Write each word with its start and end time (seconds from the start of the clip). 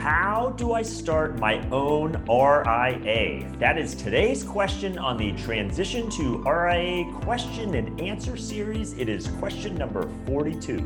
How 0.00 0.54
do 0.56 0.72
I 0.72 0.80
start 0.80 1.38
my 1.38 1.60
own 1.68 2.12
RIA? 2.24 3.46
That 3.58 3.76
is 3.76 3.94
today's 3.94 4.42
question 4.42 4.96
on 4.96 5.18
the 5.18 5.32
Transition 5.32 6.08
to 6.12 6.38
RIA 6.38 7.04
question 7.20 7.74
and 7.74 8.00
answer 8.00 8.34
series. 8.34 8.94
It 8.94 9.10
is 9.10 9.28
question 9.28 9.74
number 9.74 10.10
42. 10.24 10.78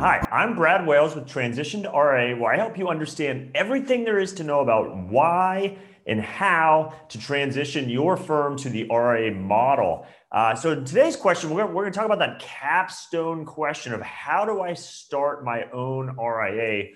Hi, 0.00 0.26
I'm 0.32 0.54
Brad 0.54 0.86
Wales 0.86 1.14
with 1.14 1.28
Transition 1.28 1.82
to 1.82 1.90
RIA, 1.90 2.34
where 2.38 2.54
I 2.54 2.56
help 2.56 2.78
you 2.78 2.88
understand 2.88 3.50
everything 3.54 4.02
there 4.02 4.18
is 4.18 4.32
to 4.32 4.44
know 4.44 4.60
about 4.60 4.96
why 4.96 5.76
and 6.08 6.20
how 6.20 6.94
to 7.10 7.18
transition 7.18 7.88
your 7.88 8.16
firm 8.16 8.56
to 8.56 8.70
the 8.70 8.84
RIA 8.84 9.30
model. 9.32 10.06
Uh, 10.32 10.54
so 10.54 10.74
today's 10.74 11.16
question, 11.16 11.50
we're, 11.50 11.66
we're 11.66 11.82
going 11.82 11.92
to 11.92 11.96
talk 11.96 12.06
about 12.06 12.18
that 12.18 12.40
capstone 12.40 13.44
question 13.44 13.92
of 13.92 14.00
how 14.00 14.44
do 14.44 14.62
I 14.62 14.74
start 14.74 15.44
my 15.44 15.64
own 15.72 16.16
RIA? 16.18 16.88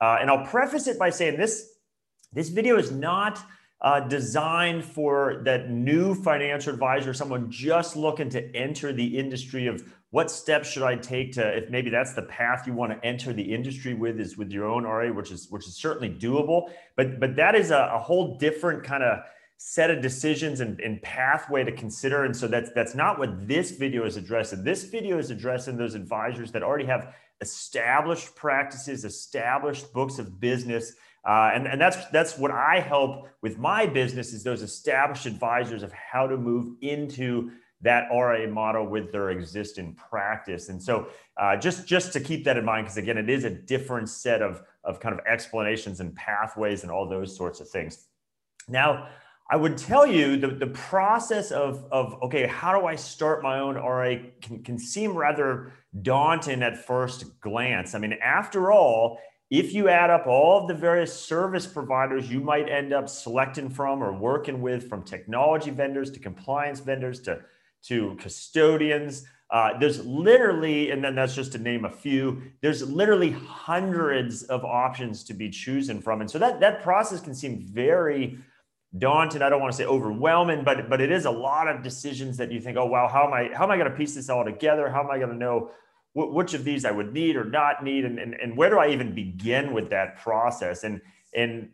Uh, 0.00 0.18
and 0.20 0.30
I'll 0.30 0.46
preface 0.46 0.86
it 0.86 0.98
by 0.98 1.10
saying 1.10 1.38
this, 1.38 1.68
this 2.32 2.50
video 2.50 2.78
is 2.78 2.92
not 2.92 3.42
uh, 3.80 4.00
designed 4.00 4.84
for 4.84 5.42
that 5.44 5.70
new 5.70 6.14
financial 6.14 6.72
advisor, 6.72 7.14
someone 7.14 7.50
just 7.50 7.96
looking 7.96 8.28
to 8.30 8.56
enter 8.56 8.92
the 8.92 9.18
industry 9.18 9.66
of 9.66 9.94
what 10.10 10.30
steps 10.30 10.70
should 10.70 10.82
I 10.82 10.96
take 10.96 11.32
to, 11.32 11.56
if 11.56 11.70
maybe 11.70 11.90
that's 11.90 12.14
the 12.14 12.22
path 12.22 12.66
you 12.66 12.72
want 12.72 12.92
to 12.92 13.06
enter 13.06 13.32
the 13.32 13.54
industry 13.54 13.94
with 13.94 14.18
is 14.18 14.36
with 14.36 14.50
your 14.50 14.66
own 14.66 14.84
RA, 14.84 15.12
which 15.12 15.30
is, 15.30 15.48
which 15.50 15.66
is 15.66 15.76
certainly 15.76 16.10
doable, 16.10 16.70
but, 16.96 17.20
but 17.20 17.36
that 17.36 17.54
is 17.54 17.70
a, 17.70 17.90
a 17.94 17.98
whole 17.98 18.38
different 18.38 18.82
kind 18.82 19.02
of 19.02 19.20
set 19.58 19.90
of 19.90 20.00
decisions 20.00 20.60
and, 20.60 20.80
and, 20.80 21.02
pathway 21.02 21.64
to 21.64 21.72
consider. 21.72 22.24
And 22.24 22.34
so 22.34 22.46
that's 22.46 22.70
that's 22.76 22.94
not 22.94 23.18
what 23.18 23.48
this 23.48 23.72
video 23.72 24.06
is 24.06 24.16
addressing. 24.16 24.62
This 24.62 24.84
video 24.84 25.18
is 25.18 25.32
addressing 25.32 25.76
those 25.76 25.96
advisors 25.96 26.52
that 26.52 26.62
already 26.62 26.86
have 26.86 27.12
established 27.40 28.36
practices, 28.36 29.04
established 29.04 29.92
books 29.92 30.20
of 30.20 30.38
business. 30.40 30.94
Uh, 31.28 31.50
and, 31.54 31.66
and 31.66 31.78
that's 31.78 32.06
that's 32.06 32.38
what 32.38 32.50
I 32.50 32.80
help 32.80 33.28
with 33.42 33.58
my 33.58 33.84
business 33.84 34.32
is 34.32 34.42
those 34.42 34.62
established 34.62 35.26
advisors 35.26 35.82
of 35.82 35.92
how 35.92 36.26
to 36.26 36.38
move 36.38 36.76
into 36.80 37.50
that 37.80 38.08
RA 38.10 38.46
model 38.48 38.86
with 38.86 39.12
their 39.12 39.30
existing 39.30 39.94
practice. 39.94 40.68
And 40.68 40.82
so 40.82 41.08
uh, 41.36 41.56
just, 41.56 41.86
just 41.86 42.12
to 42.14 42.20
keep 42.20 42.44
that 42.44 42.56
in 42.56 42.64
mind, 42.64 42.86
because 42.86 42.96
again, 42.96 43.18
it 43.18 43.30
is 43.30 43.44
a 43.44 43.50
different 43.50 44.08
set 44.08 44.42
of, 44.42 44.62
of 44.82 44.98
kind 45.00 45.14
of 45.16 45.24
explanations 45.26 46.00
and 46.00 46.14
pathways 46.16 46.82
and 46.82 46.90
all 46.90 47.08
those 47.08 47.36
sorts 47.36 47.60
of 47.60 47.68
things. 47.68 48.06
Now, 48.68 49.08
I 49.50 49.56
would 49.56 49.78
tell 49.78 50.06
you 50.06 50.36
the, 50.36 50.48
the 50.48 50.66
process 50.66 51.52
of, 51.52 51.86
of, 51.92 52.20
okay, 52.24 52.46
how 52.46 52.78
do 52.78 52.86
I 52.86 52.96
start 52.96 53.42
my 53.42 53.60
own 53.60 53.76
RA 53.76 54.16
can, 54.42 54.62
can 54.62 54.78
seem 54.78 55.16
rather 55.16 55.72
daunting 56.02 56.62
at 56.62 56.84
first 56.84 57.40
glance. 57.40 57.94
I 57.94 57.98
mean, 57.98 58.14
after 58.22 58.72
all, 58.72 59.18
if 59.50 59.72
you 59.72 59.88
add 59.88 60.10
up 60.10 60.26
all 60.26 60.60
of 60.60 60.68
the 60.68 60.74
various 60.74 61.12
service 61.12 61.66
providers 61.66 62.30
you 62.30 62.40
might 62.40 62.68
end 62.68 62.92
up 62.92 63.08
selecting 63.08 63.70
from 63.70 64.02
or 64.02 64.12
working 64.12 64.60
with, 64.60 64.88
from 64.88 65.02
technology 65.02 65.70
vendors 65.70 66.10
to 66.10 66.20
compliance 66.20 66.80
vendors 66.80 67.20
to, 67.20 67.40
to 67.84 68.16
custodians, 68.20 69.24
uh, 69.50 69.78
there's 69.78 70.04
literally, 70.04 70.90
and 70.90 71.02
then 71.02 71.14
that's 71.14 71.34
just 71.34 71.52
to 71.52 71.58
name 71.58 71.86
a 71.86 71.90
few, 71.90 72.42
there's 72.60 72.86
literally 72.86 73.30
hundreds 73.30 74.42
of 74.44 74.62
options 74.64 75.24
to 75.24 75.32
be 75.32 75.48
choosing 75.48 76.00
from. 76.02 76.20
And 76.20 76.30
so 76.30 76.38
that, 76.38 76.60
that 76.60 76.82
process 76.82 77.20
can 77.20 77.34
seem 77.34 77.64
very 77.64 78.38
daunting. 78.96 79.42
I 79.42 79.48
don't 79.48 79.60
want 79.60 79.72
to 79.72 79.76
say 79.76 79.84
overwhelming, 79.84 80.64
but 80.64 80.88
but 80.88 81.00
it 81.00 81.12
is 81.12 81.26
a 81.26 81.30
lot 81.30 81.68
of 81.68 81.82
decisions 81.82 82.36
that 82.38 82.50
you 82.50 82.60
think, 82.60 82.76
oh 82.76 82.86
wow, 82.86 83.08
how 83.08 83.26
am 83.26 83.32
I 83.32 83.54
how 83.54 83.64
am 83.64 83.70
I 83.70 83.76
going 83.76 83.90
to 83.90 83.96
piece 83.96 84.14
this 84.14 84.30
all 84.30 84.44
together? 84.44 84.88
How 84.88 85.00
am 85.00 85.10
I 85.10 85.18
going 85.18 85.30
to 85.30 85.36
know 85.36 85.70
wh- 86.12 86.32
which 86.32 86.54
of 86.54 86.64
these 86.64 86.84
I 86.84 86.90
would 86.90 87.12
need 87.12 87.36
or 87.36 87.44
not 87.44 87.82
need, 87.82 88.04
and, 88.04 88.18
and 88.18 88.34
and 88.34 88.56
where 88.56 88.70
do 88.70 88.78
I 88.78 88.88
even 88.90 89.14
begin 89.14 89.72
with 89.72 89.90
that 89.90 90.16
process? 90.18 90.84
And 90.84 91.00
and 91.34 91.70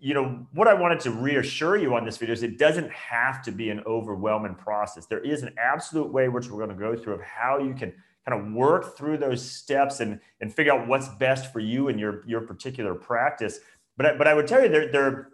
you 0.00 0.14
know 0.14 0.46
what 0.52 0.68
I 0.68 0.74
wanted 0.74 1.00
to 1.00 1.10
reassure 1.10 1.76
you 1.76 1.94
on 1.94 2.04
this 2.04 2.16
video 2.16 2.32
is 2.32 2.42
it 2.42 2.58
doesn't 2.58 2.90
have 2.92 3.42
to 3.42 3.50
be 3.50 3.70
an 3.70 3.80
overwhelming 3.86 4.54
process. 4.54 5.06
There 5.06 5.24
is 5.24 5.42
an 5.42 5.54
absolute 5.58 6.12
way 6.12 6.28
which 6.28 6.48
we're 6.48 6.64
going 6.64 6.76
to 6.76 6.82
go 6.82 6.96
through 6.96 7.14
of 7.14 7.22
how 7.22 7.58
you 7.58 7.74
can 7.74 7.92
kind 8.28 8.40
of 8.40 8.52
work 8.52 8.96
through 8.96 9.18
those 9.18 9.42
steps 9.42 10.00
and 10.00 10.20
and 10.40 10.54
figure 10.54 10.72
out 10.72 10.86
what's 10.86 11.08
best 11.08 11.52
for 11.52 11.60
you 11.60 11.88
and 11.88 11.98
your 11.98 12.24
your 12.26 12.42
particular 12.42 12.94
practice. 12.94 13.60
But 13.96 14.06
I, 14.06 14.16
but 14.16 14.28
I 14.28 14.34
would 14.34 14.46
tell 14.46 14.62
you 14.62 14.68
there 14.68 14.92
there 14.92 15.28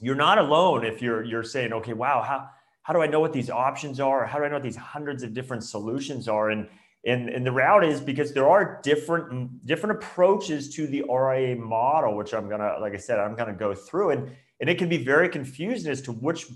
you're 0.00 0.14
not 0.14 0.38
alone 0.38 0.84
if 0.84 1.02
you're 1.02 1.22
you're 1.22 1.44
saying, 1.44 1.72
okay, 1.72 1.92
wow, 1.92 2.22
how 2.22 2.48
how 2.82 2.94
do 2.94 3.02
I 3.02 3.06
know 3.06 3.20
what 3.20 3.32
these 3.32 3.50
options 3.50 4.00
are? 4.00 4.26
How 4.26 4.38
do 4.38 4.44
I 4.44 4.48
know 4.48 4.54
what 4.54 4.62
these 4.62 4.76
hundreds 4.76 5.22
of 5.22 5.34
different 5.34 5.62
solutions 5.62 6.26
are? 6.28 6.50
And 6.50 6.66
and, 7.04 7.30
and 7.30 7.46
the 7.46 7.52
route 7.52 7.84
is 7.84 8.00
because 8.00 8.32
there 8.32 8.48
are 8.48 8.80
different 8.82 9.64
different 9.66 9.96
approaches 9.96 10.74
to 10.74 10.86
the 10.86 11.04
RIA 11.10 11.56
model, 11.56 12.14
which 12.16 12.34
I'm 12.34 12.48
gonna, 12.48 12.76
like 12.80 12.92
I 12.92 12.98
said, 12.98 13.18
I'm 13.18 13.34
gonna 13.34 13.54
go 13.54 13.74
through, 13.74 14.10
and 14.10 14.30
and 14.60 14.68
it 14.68 14.76
can 14.76 14.88
be 14.88 15.02
very 15.02 15.28
confusing 15.28 15.90
as 15.90 16.02
to 16.02 16.12
which 16.12 16.46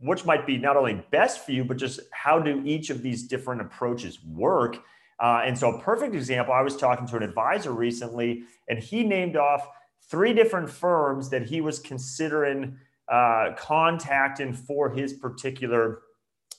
which 0.00 0.24
might 0.24 0.46
be 0.46 0.56
not 0.56 0.76
only 0.76 1.04
best 1.10 1.44
for 1.44 1.52
you, 1.52 1.64
but 1.64 1.76
just 1.76 2.00
how 2.12 2.38
do 2.38 2.62
each 2.64 2.88
of 2.90 3.02
these 3.02 3.24
different 3.24 3.60
approaches 3.60 4.22
work. 4.24 4.78
Uh, 5.20 5.42
and 5.44 5.58
so, 5.58 5.76
a 5.76 5.82
perfect 5.82 6.14
example, 6.14 6.54
I 6.54 6.62
was 6.62 6.76
talking 6.76 7.06
to 7.08 7.16
an 7.16 7.24
advisor 7.24 7.72
recently, 7.72 8.44
and 8.68 8.78
he 8.78 9.02
named 9.02 9.36
off 9.36 9.68
three 10.08 10.32
different 10.32 10.70
firms 10.70 11.28
that 11.30 11.42
he 11.42 11.60
was 11.60 11.80
considering 11.80 12.78
uh, 13.08 13.52
contacting 13.56 14.52
for 14.52 14.90
his 14.90 15.12
particular 15.12 16.02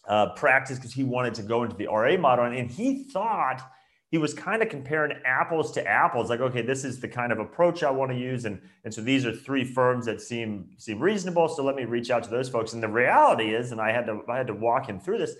uh, 0.10 0.34
practice 0.34 0.78
because 0.78 0.94
he 0.94 1.04
wanted 1.04 1.34
to 1.36 1.44
go 1.44 1.64
into 1.64 1.76
the 1.76 1.88
RA 1.88 2.18
model. 2.18 2.46
And 2.46 2.70
he 2.70 3.04
thought 3.04 3.62
he 4.10 4.18
was 4.18 4.34
kind 4.34 4.64
of 4.64 4.70
comparing 4.70 5.16
apples 5.24 5.72
to 5.74 5.88
apples, 5.88 6.32
like, 6.32 6.40
okay, 6.40 6.64
this 6.64 6.84
is 6.84 7.00
the 7.00 7.08
kind 7.08 7.32
of 7.32 7.38
approach 7.38 7.84
I 7.84 7.92
want 7.92 8.12
to 8.12 8.18
use. 8.18 8.46
And, 8.46 8.60
and 8.84 8.92
so 8.92 9.02
these 9.02 9.24
are 9.24 9.32
three 9.32 9.64
firms 9.64 10.08
that 10.08 10.20
seem 10.20 10.72
seem 10.78 11.00
reasonable. 11.00 11.48
So 11.48 11.64
let 11.64 11.76
me 11.76 11.86
reach 11.86 12.10
out 12.10 12.24
to 12.24 12.30
those 12.30 12.50
folks. 12.50 12.74
And 12.74 12.82
the 12.82 12.88
reality 12.88 13.54
is, 13.54 13.72
and 13.72 13.80
I 13.80 13.92
had 13.92 14.08
to 14.08 14.22
I 14.28 14.38
had 14.38 14.48
to 14.48 14.56
walk 14.56 14.90
him 14.90 15.00
through 15.00 15.20
this, 15.20 15.36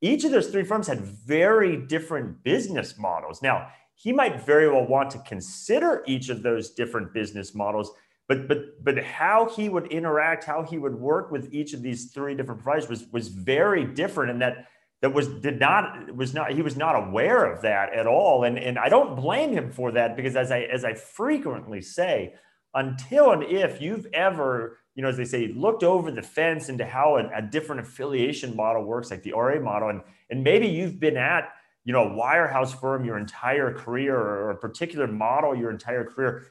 each 0.00 0.24
of 0.24 0.32
those 0.32 0.48
three 0.48 0.64
firms 0.64 0.88
had 0.88 1.00
very 1.00 1.76
different 1.76 2.42
business 2.42 2.98
models. 2.98 3.40
Now, 3.40 3.68
he 3.94 4.12
might 4.12 4.44
very 4.44 4.68
well 4.68 4.86
want 4.86 5.10
to 5.10 5.18
consider 5.20 6.02
each 6.06 6.28
of 6.28 6.42
those 6.42 6.70
different 6.70 7.12
business 7.12 7.54
models 7.54 7.92
but 8.28 8.46
but 8.46 8.84
but 8.84 9.02
how 9.02 9.48
he 9.48 9.68
would 9.68 9.86
interact 9.86 10.44
how 10.44 10.62
he 10.62 10.78
would 10.78 10.94
work 10.94 11.30
with 11.30 11.52
each 11.52 11.72
of 11.72 11.82
these 11.82 12.12
three 12.12 12.34
different 12.34 12.62
providers 12.62 12.88
was 12.88 13.06
was 13.10 13.28
very 13.28 13.84
different 13.84 14.30
and 14.30 14.42
that 14.42 14.68
that 15.00 15.14
was 15.14 15.28
did 15.28 15.58
not 15.58 16.14
was 16.14 16.34
not 16.34 16.52
he 16.52 16.62
was 16.62 16.76
not 16.76 16.94
aware 16.94 17.44
of 17.50 17.62
that 17.62 17.92
at 17.92 18.06
all. 18.06 18.44
And 18.44 18.58
and 18.58 18.78
I 18.78 18.88
don't 18.88 19.16
blame 19.16 19.52
him 19.52 19.70
for 19.70 19.92
that 19.92 20.14
because 20.14 20.36
as 20.36 20.50
I 20.50 20.60
as 20.60 20.84
I 20.84 20.94
frequently 20.94 21.80
say 21.80 22.34
until 22.74 23.32
and 23.32 23.42
if 23.42 23.80
you've 23.80 24.06
ever 24.12 24.78
you 24.94 25.02
know 25.02 25.08
as 25.08 25.16
they 25.16 25.24
say 25.24 25.48
looked 25.48 25.82
over 25.82 26.10
the 26.10 26.22
fence 26.22 26.68
into 26.68 26.84
how 26.84 27.16
a, 27.16 27.30
a 27.34 27.42
different 27.42 27.80
affiliation 27.80 28.54
model 28.54 28.84
works 28.84 29.10
like 29.10 29.22
the 29.22 29.32
RA 29.32 29.58
model 29.60 29.88
and 29.88 30.02
and 30.30 30.44
maybe 30.44 30.66
you've 30.66 31.00
been 31.00 31.16
at 31.16 31.52
you 31.88 31.94
know, 31.94 32.04
a 32.04 32.10
wirehouse 32.10 32.78
firm 32.78 33.02
your 33.02 33.16
entire 33.16 33.72
career 33.72 34.14
or 34.14 34.50
a 34.50 34.56
particular 34.56 35.06
model 35.06 35.56
your 35.56 35.70
entire 35.70 36.04
career, 36.04 36.44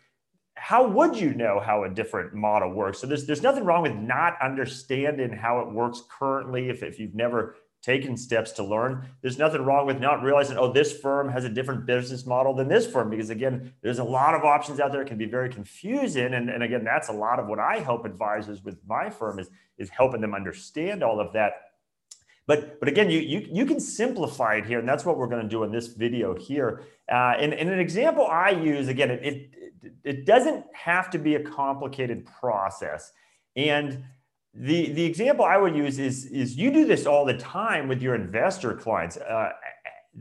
how 0.57 0.87
would 0.87 1.15
you 1.15 1.33
know 1.33 1.59
how 1.59 1.83
a 1.83 1.89
different 1.89 2.33
model 2.33 2.73
works? 2.73 2.99
So 2.99 3.07
there's 3.07 3.25
there's 3.25 3.41
nothing 3.41 3.63
wrong 3.63 3.83
with 3.83 3.95
not 3.95 4.37
understanding 4.41 5.31
how 5.31 5.59
it 5.59 5.71
works 5.71 6.01
currently 6.09 6.69
if, 6.69 6.83
if 6.83 6.99
you've 6.99 7.15
never 7.15 7.55
taken 7.83 8.17
steps 8.17 8.51
to 8.53 8.63
learn. 8.63 9.07
There's 9.21 9.37
nothing 9.37 9.61
wrong 9.61 9.85
with 9.85 9.99
not 9.99 10.23
realizing, 10.23 10.57
oh, 10.57 10.73
this 10.73 10.97
firm 10.99 11.29
has 11.29 11.45
a 11.45 11.49
different 11.49 11.85
business 11.85 12.25
model 12.25 12.53
than 12.53 12.67
this 12.67 12.85
firm, 12.87 13.09
because 13.09 13.29
again, 13.29 13.71
there's 13.81 13.99
a 13.99 14.03
lot 14.03 14.33
of 14.33 14.43
options 14.43 14.79
out 14.79 14.91
there. 14.91 15.03
It 15.03 15.07
can 15.07 15.17
be 15.17 15.25
very 15.25 15.49
confusing. 15.49 16.33
And, 16.33 16.49
and 16.49 16.63
again, 16.63 16.83
that's 16.83 17.07
a 17.07 17.13
lot 17.13 17.39
of 17.39 17.47
what 17.47 17.59
I 17.59 17.79
help 17.79 18.05
advisors 18.05 18.63
with 18.63 18.77
my 18.85 19.09
firm 19.09 19.39
is, 19.39 19.49
is 19.77 19.89
helping 19.89 20.21
them 20.21 20.33
understand 20.33 21.03
all 21.03 21.19
of 21.19 21.31
that 21.33 21.53
but, 22.47 22.79
but 22.79 22.87
again, 22.87 23.09
you, 23.09 23.19
you, 23.19 23.45
you 23.51 23.65
can 23.65 23.79
simplify 23.79 24.55
it 24.55 24.65
here, 24.65 24.79
and 24.79 24.87
that's 24.87 25.03
what 25.03 25.17
we're 25.17 25.27
going 25.27 25.43
to 25.43 25.49
do 25.49 25.63
in 25.63 25.71
this 25.71 25.87
video 25.87 26.33
here. 26.33 26.83
Uh, 27.11 27.35
and, 27.37 27.53
and 27.53 27.69
an 27.69 27.79
example 27.79 28.25
I 28.25 28.51
use, 28.51 28.87
again, 28.87 29.11
it, 29.11 29.19
it, 29.21 29.49
it 30.03 30.25
doesn't 30.25 30.65
have 30.73 31.09
to 31.11 31.17
be 31.17 31.35
a 31.35 31.43
complicated 31.43 32.25
process. 32.25 33.11
And 33.55 34.03
the, 34.53 34.91
the 34.91 35.03
example 35.03 35.45
I 35.45 35.57
would 35.57 35.75
use 35.75 35.99
is, 35.99 36.25
is 36.25 36.55
you 36.55 36.71
do 36.71 36.85
this 36.85 37.05
all 37.05 37.25
the 37.25 37.37
time 37.37 37.87
with 37.87 38.01
your 38.01 38.15
investor 38.15 38.73
clients. 38.73 39.17
Uh, 39.17 39.51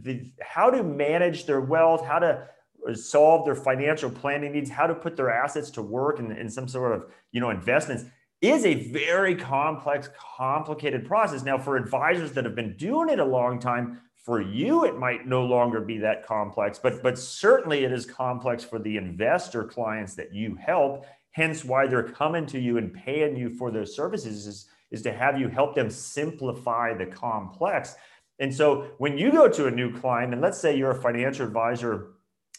the, 0.02 0.30
how 0.42 0.70
to 0.70 0.82
manage 0.82 1.46
their 1.46 1.60
wealth, 1.60 2.04
how 2.04 2.18
to 2.18 2.46
solve 2.94 3.44
their 3.44 3.54
financial 3.54 4.10
planning 4.10 4.52
needs, 4.52 4.70
how 4.70 4.86
to 4.86 4.94
put 4.94 5.16
their 5.16 5.30
assets 5.30 5.70
to 5.70 5.82
work 5.82 6.18
in, 6.18 6.32
in 6.32 6.50
some 6.50 6.68
sort 6.68 6.92
of 6.92 7.06
you 7.32 7.40
know 7.40 7.50
investments 7.50 8.04
is 8.42 8.66
a 8.66 8.90
very 8.90 9.34
complex, 9.34 10.10
complicated 10.36 11.06
process. 11.06 11.42
Now, 11.42 11.56
for 11.56 11.76
advisors 11.76 12.32
that 12.32 12.44
have 12.44 12.54
been 12.54 12.76
doing 12.76 13.08
it 13.08 13.18
a 13.18 13.24
long 13.24 13.58
time, 13.58 14.00
for 14.26 14.40
you, 14.40 14.84
it 14.84 14.98
might 14.98 15.24
no 15.24 15.44
longer 15.44 15.80
be 15.80 15.98
that 15.98 16.26
complex, 16.26 16.80
but, 16.80 17.00
but 17.00 17.16
certainly 17.16 17.84
it 17.84 17.92
is 17.92 18.04
complex 18.04 18.64
for 18.64 18.80
the 18.80 18.96
investor 18.96 19.62
clients 19.62 20.14
that 20.16 20.34
you 20.34 20.56
help. 20.56 21.06
Hence, 21.30 21.64
why 21.64 21.86
they're 21.86 22.02
coming 22.02 22.44
to 22.46 22.58
you 22.58 22.76
and 22.76 22.92
paying 22.92 23.36
you 23.36 23.50
for 23.50 23.70
those 23.70 23.94
services 23.94 24.48
is, 24.48 24.66
is 24.90 25.00
to 25.02 25.12
have 25.12 25.38
you 25.38 25.46
help 25.46 25.76
them 25.76 25.88
simplify 25.88 26.92
the 26.92 27.06
complex. 27.06 27.94
And 28.40 28.52
so 28.52 28.88
when 28.98 29.16
you 29.16 29.30
go 29.30 29.46
to 29.48 29.68
a 29.68 29.70
new 29.70 29.96
client, 29.96 30.32
and 30.32 30.42
let's 30.42 30.58
say 30.58 30.76
you're 30.76 30.90
a 30.90 31.00
financial 31.00 31.46
advisor 31.46 32.14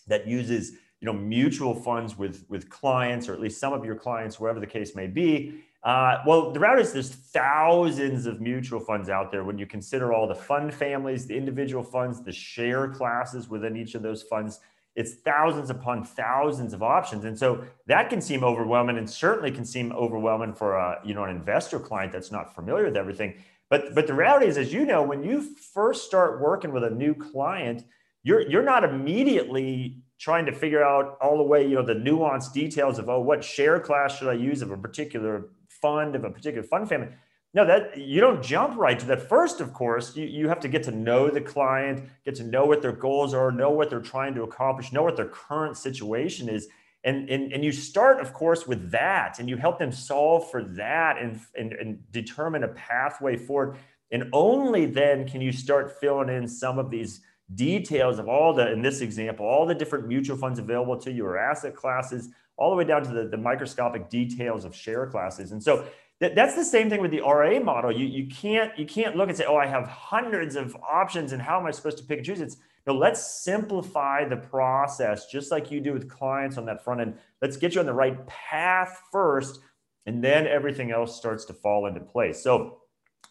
that 0.07 0.25
uses 0.25 0.71
you 1.01 1.05
know 1.05 1.13
mutual 1.13 1.75
funds 1.75 2.17
with 2.17 2.45
with 2.49 2.69
clients 2.69 3.29
or 3.29 3.33
at 3.33 3.39
least 3.39 3.59
some 3.59 3.71
of 3.71 3.85
your 3.85 3.93
clients 3.93 4.39
wherever 4.39 4.59
the 4.59 4.65
case 4.65 4.95
may 4.95 5.05
be 5.05 5.63
uh, 5.83 6.17
well 6.25 6.51
the 6.51 6.59
reality 6.59 6.81
is 6.81 6.93
there's 6.93 7.09
thousands 7.09 8.25
of 8.25 8.41
mutual 8.41 8.79
funds 8.79 9.09
out 9.09 9.31
there 9.31 9.43
when 9.43 9.57
you 9.57 9.65
consider 9.65 10.13
all 10.13 10.27
the 10.27 10.35
fund 10.35 10.73
families 10.73 11.27
the 11.27 11.35
individual 11.35 11.83
funds 11.83 12.21
the 12.23 12.31
share 12.31 12.87
classes 12.89 13.47
within 13.49 13.77
each 13.77 13.95
of 13.95 14.01
those 14.01 14.23
funds. 14.23 14.59
It's 14.95 15.13
thousands 15.13 15.69
upon 15.69 16.03
thousands 16.03 16.73
of 16.73 16.81
options. 16.81 17.23
And 17.23 17.37
so 17.37 17.63
that 17.85 18.09
can 18.09 18.19
seem 18.19 18.43
overwhelming 18.43 18.97
and 18.97 19.07
certainly 19.07 19.51
can 19.51 19.63
seem 19.63 19.91
overwhelming 19.91 20.55
for 20.55 20.75
a 20.75 20.99
you 21.05 21.13
know 21.13 21.23
an 21.23 21.29
investor 21.29 21.79
client 21.79 22.11
that's 22.11 22.31
not 22.31 22.55
familiar 22.55 22.85
with 22.85 22.97
everything. 22.97 23.35
But 23.69 23.93
but 23.93 24.07
the 24.07 24.13
reality 24.13 24.47
is 24.47 24.57
as 24.57 24.73
you 24.73 24.85
know 24.85 25.03
when 25.03 25.23
you 25.23 25.41
first 25.73 26.05
start 26.05 26.41
working 26.41 26.71
with 26.71 26.83
a 26.83 26.89
new 26.89 27.13
client 27.13 27.85
you're 28.23 28.41
you're 28.49 28.63
not 28.63 28.83
immediately 28.83 30.01
trying 30.19 30.45
to 30.45 30.51
figure 30.51 30.83
out 30.83 31.17
all 31.21 31.37
the 31.37 31.43
way 31.43 31.65
you 31.65 31.75
know 31.75 31.85
the 31.85 31.93
nuanced 31.93 32.51
details 32.51 32.99
of 32.99 33.07
oh 33.07 33.21
what 33.21 33.43
share 33.43 33.79
class 33.79 34.17
should 34.17 34.27
i 34.27 34.33
use 34.33 34.61
of 34.61 34.71
a 34.71 34.77
particular 34.77 35.49
fund 35.81 36.15
of 36.15 36.23
a 36.23 36.29
particular 36.29 36.63
fund 36.63 36.87
family 36.87 37.09
no, 37.53 37.65
that 37.65 37.97
you 37.97 38.21
don't 38.21 38.43
jump 38.43 38.77
right 38.77 38.99
to 38.99 39.05
that. 39.07 39.27
First, 39.27 39.61
of 39.61 39.73
course, 39.73 40.15
you, 40.15 40.25
you 40.25 40.47
have 40.47 40.59
to 40.59 40.67
get 40.67 40.83
to 40.83 40.91
know 40.91 41.29
the 41.29 41.41
client, 41.41 42.07
get 42.25 42.35
to 42.35 42.43
know 42.43 42.65
what 42.65 42.81
their 42.81 42.91
goals 42.91 43.33
are, 43.33 43.51
know 43.51 43.71
what 43.71 43.89
they're 43.89 43.99
trying 43.99 44.35
to 44.35 44.43
accomplish, 44.43 44.91
know 44.91 45.03
what 45.03 45.15
their 45.15 45.29
current 45.29 45.77
situation 45.77 46.49
is. 46.49 46.67
And, 47.03 47.29
and, 47.29 47.53
and 47.53 47.63
you 47.63 47.71
start, 47.71 48.19
of 48.19 48.33
course, 48.33 48.67
with 48.67 48.91
that 48.91 49.39
and 49.39 49.49
you 49.49 49.55
help 49.55 49.79
them 49.79 49.91
solve 49.91 50.51
for 50.51 50.63
that 50.63 51.17
and, 51.17 51.39
and, 51.57 51.73
and 51.73 52.11
determine 52.11 52.63
a 52.63 52.67
pathway 52.69 53.37
forward. 53.37 53.77
And 54.11 54.29
only 54.33 54.85
then 54.85 55.27
can 55.27 55.41
you 55.41 55.51
start 55.51 55.99
filling 55.99 56.29
in 56.29 56.47
some 56.47 56.77
of 56.77 56.91
these 56.91 57.21
details 57.55 58.19
of 58.19 58.27
all 58.27 58.53
the, 58.53 58.71
in 58.71 58.81
this 58.81 58.99
example, 58.99 59.45
all 59.45 59.65
the 59.65 59.73
different 59.73 60.07
mutual 60.07 60.37
funds 60.37 60.59
available 60.59 60.97
to 60.97 61.11
you 61.11 61.25
or 61.25 61.37
asset 61.37 61.75
classes, 61.75 62.29
all 62.57 62.71
the 62.71 62.75
way 62.75 62.83
down 62.83 63.03
to 63.03 63.13
the, 63.13 63.27
the 63.27 63.37
microscopic 63.37 64.09
details 64.09 64.65
of 64.65 64.75
share 64.75 65.07
classes. 65.07 65.51
And 65.51 65.63
so 65.63 65.87
that, 66.19 66.35
that's 66.35 66.55
the 66.55 66.65
same 66.65 66.89
thing 66.89 67.01
with 67.01 67.11
the 67.11 67.21
RA 67.21 67.59
model. 67.59 67.91
You, 67.91 68.05
you 68.05 68.27
can't 68.27 68.77
you 68.77 68.85
can't 68.85 69.15
look 69.15 69.29
and 69.29 69.37
say, 69.37 69.45
oh, 69.47 69.55
I 69.55 69.67
have 69.67 69.87
hundreds 69.87 70.55
of 70.55 70.75
options, 70.75 71.31
and 71.31 71.41
how 71.41 71.59
am 71.59 71.65
I 71.65 71.71
supposed 71.71 71.97
to 71.99 72.03
pick 72.03 72.17
and 72.17 72.25
choose? 72.25 72.41
It's 72.41 72.57
no, 72.87 72.93
let's 72.93 73.43
simplify 73.43 74.25
the 74.25 74.37
process, 74.37 75.27
just 75.27 75.51
like 75.51 75.69
you 75.69 75.81
do 75.81 75.93
with 75.93 76.09
clients 76.09 76.57
on 76.57 76.65
that 76.65 76.83
front 76.83 77.01
end. 77.01 77.17
Let's 77.41 77.57
get 77.57 77.75
you 77.75 77.81
on 77.81 77.85
the 77.85 77.93
right 77.93 78.25
path 78.27 79.01
first, 79.11 79.59
and 80.05 80.23
then 80.23 80.47
everything 80.47 80.91
else 80.91 81.15
starts 81.15 81.45
to 81.45 81.53
fall 81.53 81.85
into 81.85 81.99
place. 81.99 82.41
So, 82.41 82.79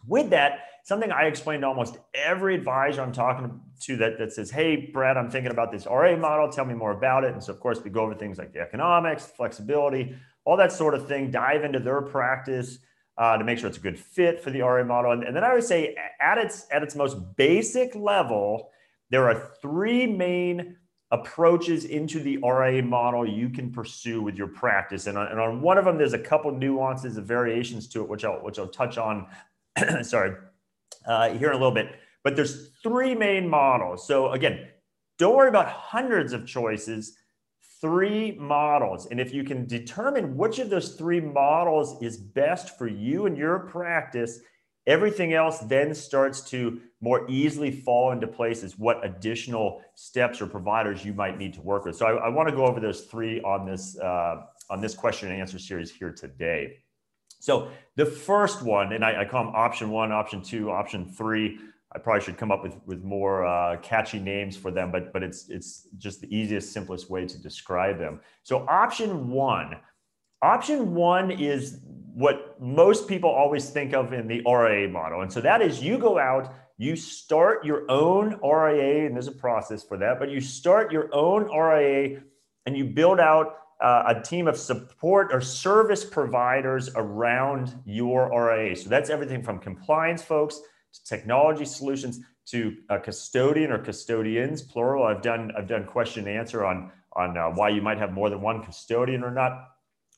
with 0.07 0.31
that, 0.31 0.61
something 0.85 1.11
I 1.11 1.25
explain 1.25 1.63
to 1.63 1.67
almost 1.67 1.97
every 2.15 2.55
advisor 2.55 3.03
I'm 3.03 3.13
talking 3.13 3.61
to 3.83 3.97
that, 3.99 4.19
that 4.19 4.33
says, 4.33 4.51
Hey, 4.51 4.91
Brad, 4.93 5.17
I'm 5.17 5.31
thinking 5.31 5.51
about 5.51 5.73
this 5.73 5.87
RA 5.87 6.17
model. 6.17 6.49
Tell 6.51 6.65
me 6.65 6.75
more 6.75 6.93
about 6.93 7.25
it. 7.25 7.33
And 7.33 7.43
so, 7.43 7.53
of 7.53 7.61
course, 7.61 7.83
we 7.83 7.91
go 7.91 8.01
over 8.01 8.15
things 8.15 8.39
like 8.39 8.53
the 8.53 8.61
economics, 8.61 9.27
flexibility, 9.27 10.15
all 10.45 10.57
that 10.57 10.73
sort 10.73 10.95
of 10.95 11.09
thing, 11.09 11.31
dive 11.31 11.65
into 11.65 11.79
their 11.79 12.03
practice 12.03 12.79
uh, 13.19 13.37
to 13.37 13.45
make 13.45 13.59
sure 13.59 13.69
it's 13.69 13.79
a 13.79 13.81
good 13.81 13.99
fit 13.99 14.43
for 14.43 14.51
the 14.51 14.61
RA 14.61 14.85
model. 14.85 15.13
And, 15.13 15.25
and 15.25 15.35
then 15.35 15.45
I 15.45 15.55
would 15.55 15.65
say 15.65 15.97
at 16.21 16.39
its, 16.39 16.67
at 16.71 16.83
its 16.83 16.95
most 16.95 17.17
basic 17.37 17.95
level, 17.95 18.71
there 19.11 19.29
are 19.29 19.51
three 19.61 20.07
main 20.07 20.77
approaches 21.11 21.85
into 21.85 22.21
the 22.21 22.39
RA 22.39 22.81
model 22.83 23.27
you 23.27 23.49
can 23.49 23.73
pursue 23.73 24.21
with 24.23 24.37
your 24.37 24.49
practice. 24.49 25.07
And 25.07 25.17
on, 25.17 25.29
and 25.29 25.41
on 25.41 25.63
one 25.63 25.79
of 25.79 25.85
them, 25.85 25.99
there's 25.99 26.15
a 26.15 26.19
couple 26.19 26.51
nuances 26.51 27.17
of 27.17 27.25
variations 27.25 27.89
to 27.89 28.03
it, 28.03 28.09
which 28.09 28.25
I'll, 28.25 28.43
which 28.43 28.59
I'll 28.59 28.67
touch 28.69 28.99
on, 28.99 29.27
sorry, 30.03 30.35
uh, 31.07 31.31
here 31.31 31.49
in 31.49 31.55
a 31.55 31.59
little 31.59 31.73
bit. 31.73 31.95
But 32.27 32.35
there's 32.35 32.71
three 32.83 33.15
main 33.15 33.49
models. 33.49 34.05
So 34.05 34.33
again, 34.33 34.67
don't 35.17 35.37
worry 35.37 35.49
about 35.49 35.69
hundreds 35.69 36.33
of 36.33 36.45
choices 36.45 37.17
three 37.81 38.33
models. 38.33 39.07
And 39.13 39.21
if 39.21 39.33
you 39.33 39.45
can 39.45 39.65
determine 39.65 40.37
which 40.37 40.59
of 40.59 40.69
those 40.69 40.97
three 40.97 41.21
models 41.21 42.03
is 42.03 42.17
best 42.17 42.77
for 42.77 42.89
you 42.89 43.27
and 43.27 43.39
your 43.39 43.61
practice, 43.61 44.41
everything 44.89 45.35
else 45.35 45.61
then 45.61 45.95
starts 45.95 46.41
to 46.51 46.81
more 47.01 47.31
easily 47.31 47.71
fall 47.71 48.11
into 48.11 48.27
place 48.27 48.65
as 48.65 48.77
what 48.77 49.07
additional 49.07 49.81
steps 49.95 50.41
or 50.41 50.49
providers 50.49 51.05
you 51.05 51.13
might 51.13 51.39
need 51.39 51.55
to 51.55 51.61
work 51.61 51.85
with. 51.85 51.95
So 51.95 52.07
I, 52.07 52.27
I 52.27 52.29
want 52.31 52.49
to 52.49 52.57
go 52.57 52.67
over 52.67 52.81
those 52.81 53.03
three 53.03 53.41
on 53.43 53.65
this 53.65 53.97
uh, 54.01 54.43
on 54.69 54.81
this 54.81 54.97
question 54.97 55.31
and 55.31 55.41
answer 55.41 55.61
series 55.61 55.93
here 55.93 56.11
today. 56.11 56.79
So 57.39 57.69
the 57.95 58.07
first 58.07 58.63
one, 58.63 58.95
and 58.95 59.05
I, 59.05 59.21
I 59.21 59.25
call 59.27 59.45
them 59.45 59.55
option 59.55 59.91
one, 59.91 60.11
option 60.11 60.43
two, 60.43 60.73
option 60.73 61.09
three. 61.09 61.61
I 61.97 61.99
probably 61.99 62.23
should 62.23 62.37
come 62.37 62.53
up 62.53 62.63
with 62.63 62.77
with 62.85 63.03
more 63.03 63.47
uh, 63.47 63.79
catchy 63.79 64.19
names 64.19 64.55
for 64.55 64.71
them, 64.71 64.93
but 64.93 65.15
but 65.15 65.23
it's 65.23 65.49
it's 65.49 65.89
just 65.97 66.21
the 66.21 66.37
easiest, 66.37 66.71
simplest 66.71 67.09
way 67.09 67.27
to 67.27 67.39
describe 67.41 67.99
them. 67.99 68.21
So 68.43 68.67
option 68.69 69.31
one, 69.31 69.77
option 70.43 70.95
one 70.95 71.31
is 71.31 71.81
what 72.13 72.61
most 72.61 73.09
people 73.09 73.31
always 73.31 73.71
think 73.71 73.95
of 73.95 74.13
in 74.13 74.29
the 74.29 74.43
RIA 74.47 74.89
model, 74.89 75.23
and 75.23 75.33
so 75.33 75.41
that 75.41 75.63
is 75.63 75.83
you 75.83 75.97
go 75.97 76.19
out, 76.19 76.53
you 76.77 76.97
start 76.97 77.65
your 77.65 77.91
own 77.91 78.39
RIA, 78.45 79.07
and 79.07 79.15
there's 79.15 79.29
a 79.29 79.33
process 79.33 79.83
for 79.83 79.97
that, 79.97 80.19
but 80.19 80.29
you 80.29 80.41
start 80.43 80.93
your 80.93 81.09
own 81.15 81.45
RIA, 81.51 82.21
and 82.67 82.77
you 82.77 82.85
build 82.85 83.21
out 83.21 83.57
uh, 83.81 84.15
a 84.15 84.21
team 84.21 84.49
of 84.49 84.59
support 84.59 85.33
or 85.33 85.41
service 85.41 86.05
providers 86.05 86.91
around 86.95 87.75
your 87.87 88.29
RIA. 88.29 88.77
So 88.77 88.91
that's 88.91 89.09
everything 89.09 89.43
from 89.43 89.59
compliance 89.61 90.23
folks 90.23 90.61
technology 91.05 91.65
solutions 91.65 92.21
to 92.47 92.77
a 92.91 92.99
custodian 92.99 93.73
or 93.73 93.79
custodians, 93.79 94.63
plural. 94.63 95.05
I've 95.05 95.23
done 95.23 95.53
I've 95.57 95.69
done 95.69 95.85
question 95.85 96.29
and 96.29 96.39
answer 96.39 96.65
on 96.65 96.91
on 97.15 97.37
uh, 97.37 97.51
why 97.51 97.71
you 97.71 97.83
might 97.83 97.99
have 97.99 98.13
more 98.13 98.31
than 98.31 98.41
one 98.41 98.63
custodian 98.63 99.23
or 99.23 99.31
not. 99.31 99.71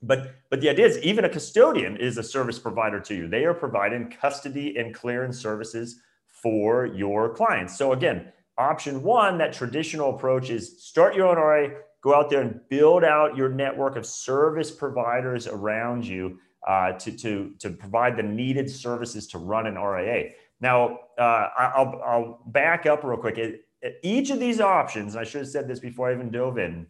But 0.02 0.34
but 0.50 0.60
the 0.60 0.68
idea 0.68 0.86
is 0.86 0.98
even 0.98 1.24
a 1.24 1.28
custodian 1.28 1.96
is 1.96 2.18
a 2.18 2.22
service 2.22 2.58
provider 2.58 3.00
to 3.00 3.14
you. 3.14 3.28
They 3.28 3.44
are 3.44 3.54
providing 3.54 4.10
custody 4.10 4.76
and 4.76 4.94
clearance 4.94 5.38
services 5.38 6.00
for 6.26 6.86
your 6.86 7.34
clients. 7.34 7.76
So 7.76 7.92
again, 7.92 8.32
option 8.56 9.02
one, 9.02 9.38
that 9.38 9.52
traditional 9.52 10.14
approach 10.14 10.50
is 10.50 10.84
start 10.84 11.16
your 11.16 11.26
own 11.28 11.36
RA, 11.36 11.80
go 12.02 12.14
out 12.14 12.30
there 12.30 12.42
and 12.42 12.60
build 12.68 13.04
out 13.04 13.36
your 13.36 13.48
network 13.48 13.96
of 13.96 14.06
service 14.06 14.70
providers 14.70 15.46
around 15.46 16.06
you 16.06 16.38
uh, 16.66 16.92
to, 16.92 17.12
to, 17.12 17.52
to 17.58 17.70
provide 17.70 18.16
the 18.16 18.22
needed 18.22 18.70
services 18.70 19.26
to 19.28 19.38
run 19.38 19.66
an 19.66 19.76
RIA. 19.76 20.30
Now, 20.60 20.98
uh, 21.18 21.48
I'll, 21.56 22.02
I'll 22.04 22.42
back 22.46 22.86
up 22.86 23.04
real 23.04 23.18
quick. 23.18 23.38
It, 23.38 23.64
each 24.02 24.30
of 24.30 24.40
these 24.40 24.60
options, 24.60 25.14
I 25.14 25.24
should 25.24 25.42
have 25.42 25.48
said 25.48 25.68
this 25.68 25.78
before 25.78 26.10
I 26.10 26.14
even 26.14 26.30
dove 26.30 26.58
in, 26.58 26.86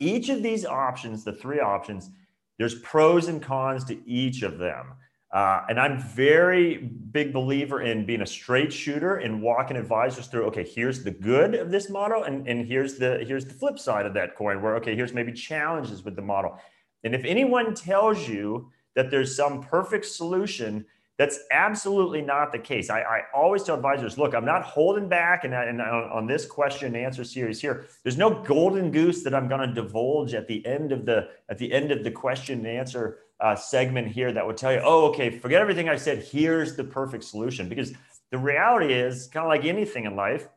each 0.00 0.28
of 0.28 0.42
these 0.42 0.64
options, 0.64 1.24
the 1.24 1.32
three 1.32 1.60
options, 1.60 2.10
there's 2.58 2.76
pros 2.80 3.28
and 3.28 3.42
cons 3.42 3.84
to 3.84 4.08
each 4.08 4.42
of 4.42 4.58
them. 4.58 4.94
Uh, 5.30 5.62
and 5.68 5.78
I'm 5.78 6.00
very 6.00 6.78
big 6.78 7.34
believer 7.34 7.82
in 7.82 8.06
being 8.06 8.22
a 8.22 8.26
straight 8.26 8.72
shooter 8.72 9.16
and 9.16 9.42
walking 9.42 9.76
advisors 9.76 10.26
through. 10.26 10.44
Okay, 10.46 10.64
here's 10.64 11.04
the 11.04 11.10
good 11.10 11.54
of 11.54 11.70
this 11.70 11.90
model, 11.90 12.22
and, 12.22 12.48
and 12.48 12.66
here's 12.66 12.98
the 12.98 13.22
here's 13.26 13.44
the 13.44 13.52
flip 13.52 13.78
side 13.78 14.06
of 14.06 14.14
that 14.14 14.36
coin. 14.36 14.62
Where 14.62 14.76
okay, 14.76 14.96
here's 14.96 15.12
maybe 15.12 15.32
challenges 15.32 16.02
with 16.02 16.16
the 16.16 16.22
model. 16.22 16.58
And 17.04 17.14
if 17.14 17.26
anyone 17.26 17.74
tells 17.74 18.26
you 18.26 18.70
that 18.94 19.10
there's 19.10 19.36
some 19.36 19.62
perfect 19.62 20.06
solution, 20.06 20.86
that's 21.18 21.40
absolutely 21.50 22.22
not 22.22 22.52
the 22.52 22.60
case. 22.60 22.90
I, 22.90 23.00
I, 23.00 23.22
always 23.34 23.64
tell 23.64 23.74
advisors, 23.74 24.18
look, 24.18 24.34
I'm 24.34 24.44
not 24.44 24.62
holding 24.62 25.08
back 25.08 25.42
and, 25.42 25.52
and 25.52 25.82
on, 25.82 26.28
this 26.28 26.46
question 26.46 26.86
and 26.86 26.96
answer 26.96 27.24
series 27.24 27.60
here. 27.60 27.86
There's 28.04 28.16
no 28.16 28.40
golden 28.44 28.92
goose 28.92 29.24
that 29.24 29.34
I'm 29.34 29.48
going 29.48 29.68
to 29.68 29.74
divulge 29.74 30.32
at 30.34 30.46
the 30.46 30.64
end 30.64 30.92
of 30.92 31.04
the 31.04 31.28
at 31.48 31.58
the 31.58 31.72
end 31.72 31.90
of 31.90 32.04
the 32.04 32.12
question 32.12 32.60
and 32.60 32.68
answer 32.68 33.18
uh, 33.40 33.56
segment 33.56 34.08
here 34.08 34.32
that 34.32 34.46
would 34.46 34.56
tell 34.56 34.72
you, 34.72 34.80
oh, 34.84 35.08
okay, 35.08 35.30
forget 35.30 35.60
everything 35.60 35.88
I 35.88 35.96
said. 35.96 36.22
Here's 36.22 36.76
the 36.76 36.84
perfect 36.84 37.24
solution. 37.24 37.68
Because 37.68 37.92
the 38.30 38.38
reality 38.38 38.94
is, 38.94 39.26
kind 39.26 39.44
of 39.44 39.50
like 39.50 39.64
anything 39.64 40.04
in 40.04 40.14
life, 40.14 40.48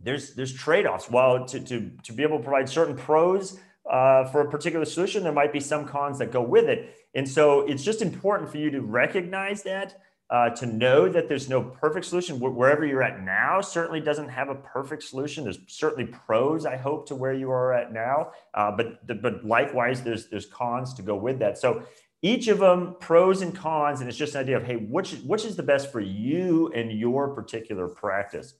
there's 0.00 0.34
there's 0.34 0.52
trade-offs. 0.52 1.08
While 1.10 1.46
to 1.46 1.60
to 1.60 1.90
to 2.02 2.12
be 2.12 2.24
able 2.24 2.38
to 2.38 2.42
provide 2.42 2.68
certain 2.68 2.96
pros 2.96 3.60
uh, 3.90 4.24
for 4.26 4.40
a 4.42 4.50
particular 4.50 4.84
solution, 4.84 5.22
there 5.22 5.32
might 5.32 5.52
be 5.52 5.60
some 5.60 5.86
cons 5.86 6.18
that 6.18 6.30
go 6.30 6.42
with 6.42 6.66
it. 6.66 6.94
And 7.14 7.28
so 7.28 7.60
it's 7.62 7.84
just 7.84 8.02
important 8.02 8.50
for 8.50 8.58
you 8.58 8.70
to 8.70 8.80
recognize 8.80 9.62
that, 9.64 10.00
uh, 10.30 10.48
to 10.50 10.66
know 10.66 11.08
that 11.08 11.28
there's 11.28 11.48
no 11.48 11.62
perfect 11.62 12.06
solution. 12.06 12.40
Wherever 12.40 12.86
you're 12.86 13.02
at 13.02 13.22
now 13.22 13.60
certainly 13.60 14.00
doesn't 14.00 14.28
have 14.28 14.48
a 14.48 14.54
perfect 14.54 15.02
solution. 15.02 15.44
There's 15.44 15.58
certainly 15.66 16.10
pros, 16.10 16.64
I 16.64 16.76
hope, 16.76 17.06
to 17.08 17.14
where 17.14 17.34
you 17.34 17.50
are 17.50 17.74
at 17.74 17.92
now, 17.92 18.30
uh, 18.54 18.70
but 18.70 19.06
but 19.20 19.44
likewise, 19.44 20.02
there's 20.02 20.28
there's 20.30 20.46
cons 20.46 20.94
to 20.94 21.02
go 21.02 21.16
with 21.16 21.38
that. 21.40 21.58
So 21.58 21.82
each 22.22 22.48
of 22.48 22.60
them 22.60 22.96
pros 22.98 23.42
and 23.42 23.54
cons, 23.54 24.00
and 24.00 24.08
it's 24.08 24.16
just 24.16 24.34
an 24.34 24.40
idea 24.40 24.56
of 24.56 24.64
hey, 24.64 24.76
which 24.76 25.14
which 25.26 25.44
is 25.44 25.56
the 25.56 25.62
best 25.62 25.92
for 25.92 26.00
you 26.00 26.72
and 26.72 26.90
your 26.92 27.34
particular 27.34 27.86
practice. 27.88 28.54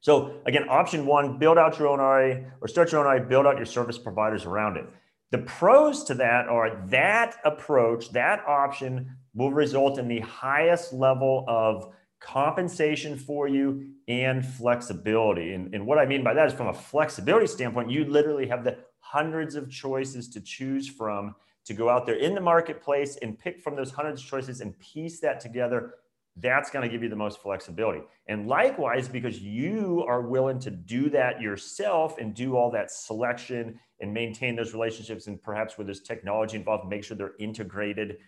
So 0.00 0.40
again, 0.46 0.68
option 0.68 1.06
one, 1.06 1.38
build 1.38 1.58
out 1.58 1.78
your 1.78 1.88
own 1.88 1.98
RA 1.98 2.48
or 2.60 2.68
start 2.68 2.92
your 2.92 3.06
own 3.06 3.20
RA, 3.20 3.26
build 3.26 3.46
out 3.46 3.56
your 3.56 3.66
service 3.66 3.98
providers 3.98 4.44
around 4.44 4.76
it. 4.76 4.86
The 5.30 5.38
pros 5.38 6.04
to 6.04 6.14
that 6.14 6.48
are 6.48 6.82
that 6.88 7.36
approach, 7.44 8.10
that 8.12 8.42
option 8.46 9.16
will 9.34 9.52
result 9.52 9.98
in 9.98 10.08
the 10.08 10.20
highest 10.20 10.92
level 10.92 11.44
of 11.46 11.92
compensation 12.18 13.16
for 13.16 13.46
you 13.46 13.92
and 14.08 14.44
flexibility. 14.44 15.52
And, 15.52 15.74
and 15.74 15.86
what 15.86 15.98
I 15.98 16.06
mean 16.06 16.24
by 16.24 16.34
that 16.34 16.48
is 16.48 16.52
from 16.52 16.68
a 16.68 16.74
flexibility 16.74 17.46
standpoint, 17.46 17.90
you 17.90 18.04
literally 18.04 18.48
have 18.48 18.64
the 18.64 18.78
hundreds 18.98 19.54
of 19.54 19.70
choices 19.70 20.28
to 20.30 20.40
choose 20.40 20.88
from 20.88 21.34
to 21.64 21.74
go 21.74 21.88
out 21.88 22.06
there 22.06 22.16
in 22.16 22.34
the 22.34 22.40
marketplace 22.40 23.16
and 23.22 23.38
pick 23.38 23.60
from 23.60 23.76
those 23.76 23.92
hundreds 23.92 24.20
of 24.22 24.26
choices 24.26 24.60
and 24.60 24.78
piece 24.78 25.20
that 25.20 25.40
together 25.40 25.94
that's 26.36 26.70
going 26.70 26.88
to 26.88 26.90
give 26.90 27.02
you 27.02 27.08
the 27.08 27.16
most 27.16 27.42
flexibility. 27.42 28.00
And 28.28 28.46
likewise, 28.46 29.08
because 29.08 29.40
you 29.40 30.04
are 30.08 30.22
willing 30.22 30.58
to 30.60 30.70
do 30.70 31.10
that 31.10 31.40
yourself 31.40 32.18
and 32.18 32.34
do 32.34 32.56
all 32.56 32.70
that 32.70 32.90
selection 32.90 33.78
and 34.00 34.14
maintain 34.14 34.56
those 34.56 34.72
relationships, 34.72 35.26
and 35.26 35.42
perhaps 35.42 35.76
with 35.76 35.86
this 35.86 36.00
technology 36.00 36.56
involved, 36.56 36.88
make 36.88 37.04
sure 37.04 37.16
they're 37.16 37.34
integrated. 37.38 38.18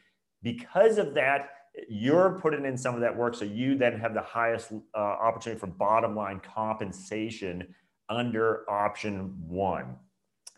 Because 0.42 0.98
of 0.98 1.14
that, 1.14 1.50
you're 1.88 2.38
putting 2.42 2.66
in 2.66 2.76
some 2.76 2.94
of 2.94 3.00
that 3.00 3.16
work. 3.16 3.34
So 3.34 3.44
you 3.44 3.76
then 3.76 3.98
have 3.98 4.12
the 4.12 4.20
highest 4.20 4.72
uh, 4.94 4.98
opportunity 4.98 5.58
for 5.58 5.68
bottom 5.68 6.14
line 6.14 6.40
compensation 6.40 7.74
under 8.08 8.68
option 8.68 9.34
one. 9.38 9.96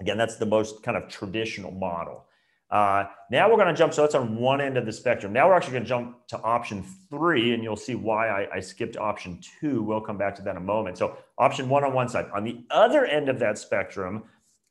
Again, 0.01 0.19
that's 0.19 0.37
the 0.37 0.47
most 0.47 0.83
kind 0.83 0.97
of 0.97 1.09
traditional 1.09 1.71
model. 1.71 2.27
Uh, 2.75 3.07
now 3.31 3.49
we're 3.49 3.57
going 3.57 3.69
to 3.69 3.75
jump. 3.75 3.95
So 3.95 4.03
that's 4.03 4.17
on 4.17 4.37
one 4.37 4.61
end 4.61 4.77
of 4.77 4.85
the 4.85 4.93
spectrum. 4.93 5.33
Now 5.33 5.47
we're 5.47 5.55
actually 5.55 5.75
going 5.75 5.85
to 5.85 5.89
jump 5.89 6.27
to 6.27 6.41
option 6.41 6.85
three, 7.09 7.55
and 7.55 7.63
you'll 7.63 7.77
see 7.77 7.95
why 7.95 8.29
I, 8.29 8.57
I 8.57 8.61
skipped 8.61 8.97
option 8.97 9.41
two. 9.61 9.81
We'll 9.85 10.01
come 10.01 10.19
back 10.19 10.35
to 10.37 10.43
that 10.43 10.51
in 10.51 10.57
a 10.57 10.61
moment. 10.61 10.99
So 10.99 11.17
option 11.39 11.69
one 11.69 11.85
on 11.85 11.95
one 11.95 12.09
side. 12.09 12.27
On 12.35 12.43
the 12.43 12.65
other 12.73 13.07
end 13.07 13.29
of 13.29 13.39
that 13.39 13.59
spectrum 13.59 14.25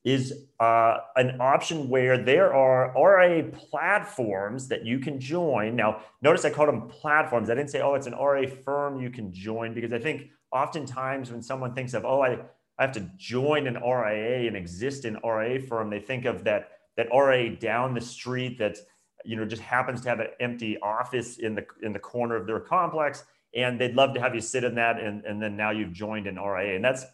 is 0.04 0.34
uh, 0.60 0.98
an 1.16 1.40
option 1.40 1.88
where 1.88 2.18
there 2.22 2.54
are 2.54 2.94
RIA 2.94 3.44
platforms 3.54 4.68
that 4.68 4.86
you 4.86 5.00
can 5.00 5.18
join. 5.18 5.78
Now, 5.78 6.02
notice 6.22 6.44
I 6.44 6.50
called 6.50 6.68
them 6.68 6.90
platforms. 6.90 7.50
I 7.50 7.56
didn't 7.56 7.70
say, 7.70 7.80
oh, 7.80 7.94
it's 7.94 8.08
an 8.08 8.16
RIA 8.22 8.50
firm 8.50 9.00
you 9.00 9.12
can 9.12 9.32
join 9.32 9.74
because 9.74 9.94
I 9.94 10.00
think 10.00 10.30
oftentimes 10.52 11.32
when 11.32 11.42
someone 11.42 11.74
thinks 11.74 11.94
of, 11.94 12.04
oh, 12.04 12.22
I, 12.22 12.34
I 12.78 12.82
have 12.82 12.92
to 12.94 13.10
join 13.16 13.66
an 13.66 13.76
RIA 13.76 14.46
and 14.46 14.58
exist 14.58 15.06
in 15.06 15.18
RA 15.24 15.58
firm, 15.66 15.90
they 15.90 16.02
think 16.02 16.26
of 16.26 16.44
that 16.44 16.68
that 16.98 17.08
RA 17.14 17.50
down 17.60 17.94
the 17.94 18.02
street 18.02 18.58
that 18.60 18.78
you 19.26 19.36
know 19.36 19.46
just 19.46 19.62
happens 19.62 20.02
to 20.02 20.10
have 20.10 20.20
an 20.20 20.28
empty 20.40 20.78
office 20.82 21.38
in 21.38 21.56
the 21.56 21.66
in 21.82 21.94
the 21.94 22.00
corner 22.00 22.36
of 22.36 22.46
their 22.46 22.60
complex 22.60 23.24
and 23.56 23.80
they'd 23.80 23.96
love 23.96 24.14
to 24.14 24.20
have 24.20 24.34
you 24.34 24.42
sit 24.42 24.64
in 24.64 24.76
that 24.76 25.00
and, 25.00 25.24
and 25.26 25.42
then 25.42 25.56
now 25.56 25.72
you've 25.72 25.94
joined 25.94 26.28
an 26.28 26.36
RIA, 26.36 26.76
and 26.76 26.84
that's 26.84 27.06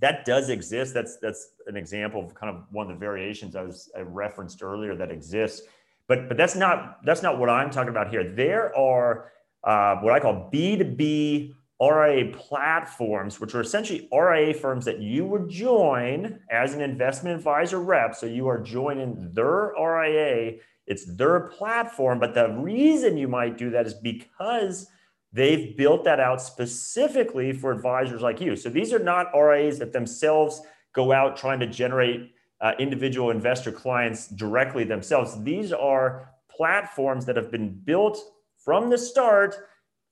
that 0.00 0.24
does 0.24 0.48
exist. 0.48 0.94
That's 0.94 1.16
that's 1.18 1.52
an 1.66 1.76
example 1.76 2.24
of 2.24 2.34
kind 2.34 2.54
of 2.54 2.64
one 2.70 2.90
of 2.90 2.96
the 2.96 2.98
variations 2.98 3.56
I 3.56 3.62
was 3.62 3.90
I 3.96 4.00
referenced 4.00 4.62
earlier 4.62 4.94
that 4.96 5.10
exists. 5.10 5.66
But 6.08 6.28
but 6.28 6.36
that's 6.36 6.56
not 6.56 7.04
that's 7.04 7.22
not 7.22 7.38
what 7.38 7.48
I'm 7.48 7.70
talking 7.70 7.90
about 7.90 8.10
here. 8.10 8.32
There 8.34 8.76
are 8.76 9.32
uh, 9.62 9.96
what 9.96 10.12
I 10.12 10.20
call 10.20 10.50
B2B 10.52 11.54
RIA 11.82 12.32
platforms, 12.36 13.40
which 13.40 13.54
are 13.54 13.60
essentially 13.60 14.08
RIA 14.12 14.54
firms 14.54 14.84
that 14.84 15.00
you 15.00 15.26
would 15.26 15.48
join 15.48 16.38
as 16.50 16.74
an 16.74 16.80
investment 16.80 17.36
advisor 17.36 17.80
rep. 17.80 18.14
So 18.14 18.26
you 18.26 18.46
are 18.48 18.60
joining 18.60 19.32
their 19.32 19.72
RIA, 19.78 20.58
it's 20.86 21.16
their 21.16 21.40
platform. 21.40 22.20
But 22.20 22.34
the 22.34 22.50
reason 22.50 23.16
you 23.16 23.28
might 23.28 23.58
do 23.58 23.70
that 23.70 23.86
is 23.86 23.94
because 23.94 24.86
they've 25.32 25.76
built 25.76 26.04
that 26.04 26.20
out 26.20 26.40
specifically 26.40 27.52
for 27.52 27.72
advisors 27.72 28.22
like 28.22 28.40
you. 28.40 28.54
So 28.54 28.70
these 28.70 28.92
are 28.92 29.00
not 29.00 29.32
RIAs 29.34 29.78
that 29.80 29.92
themselves 29.92 30.62
go 30.94 31.12
out 31.12 31.36
trying 31.36 31.58
to 31.58 31.66
generate 31.66 32.30
uh, 32.60 32.72
individual 32.78 33.30
investor 33.30 33.72
clients 33.72 34.28
directly 34.28 34.84
themselves. 34.84 35.42
These 35.42 35.72
are 35.72 36.30
platforms 36.48 37.26
that 37.26 37.36
have 37.36 37.50
been 37.50 37.80
built 37.84 38.18
from 38.56 38.90
the 38.90 38.96
start 38.96 39.56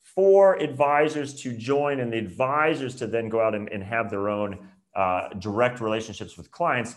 for 0.02 0.56
advisors 0.56 1.34
to 1.42 1.56
join 1.56 2.00
and 2.00 2.12
the 2.12 2.18
advisors 2.18 2.94
to 2.96 3.06
then 3.06 3.28
go 3.28 3.40
out 3.40 3.54
and, 3.54 3.68
and 3.70 3.82
have 3.82 4.10
their 4.10 4.28
own 4.28 4.58
uh, 4.94 5.28
direct 5.38 5.80
relationships 5.80 6.36
with 6.36 6.50
clients. 6.50 6.96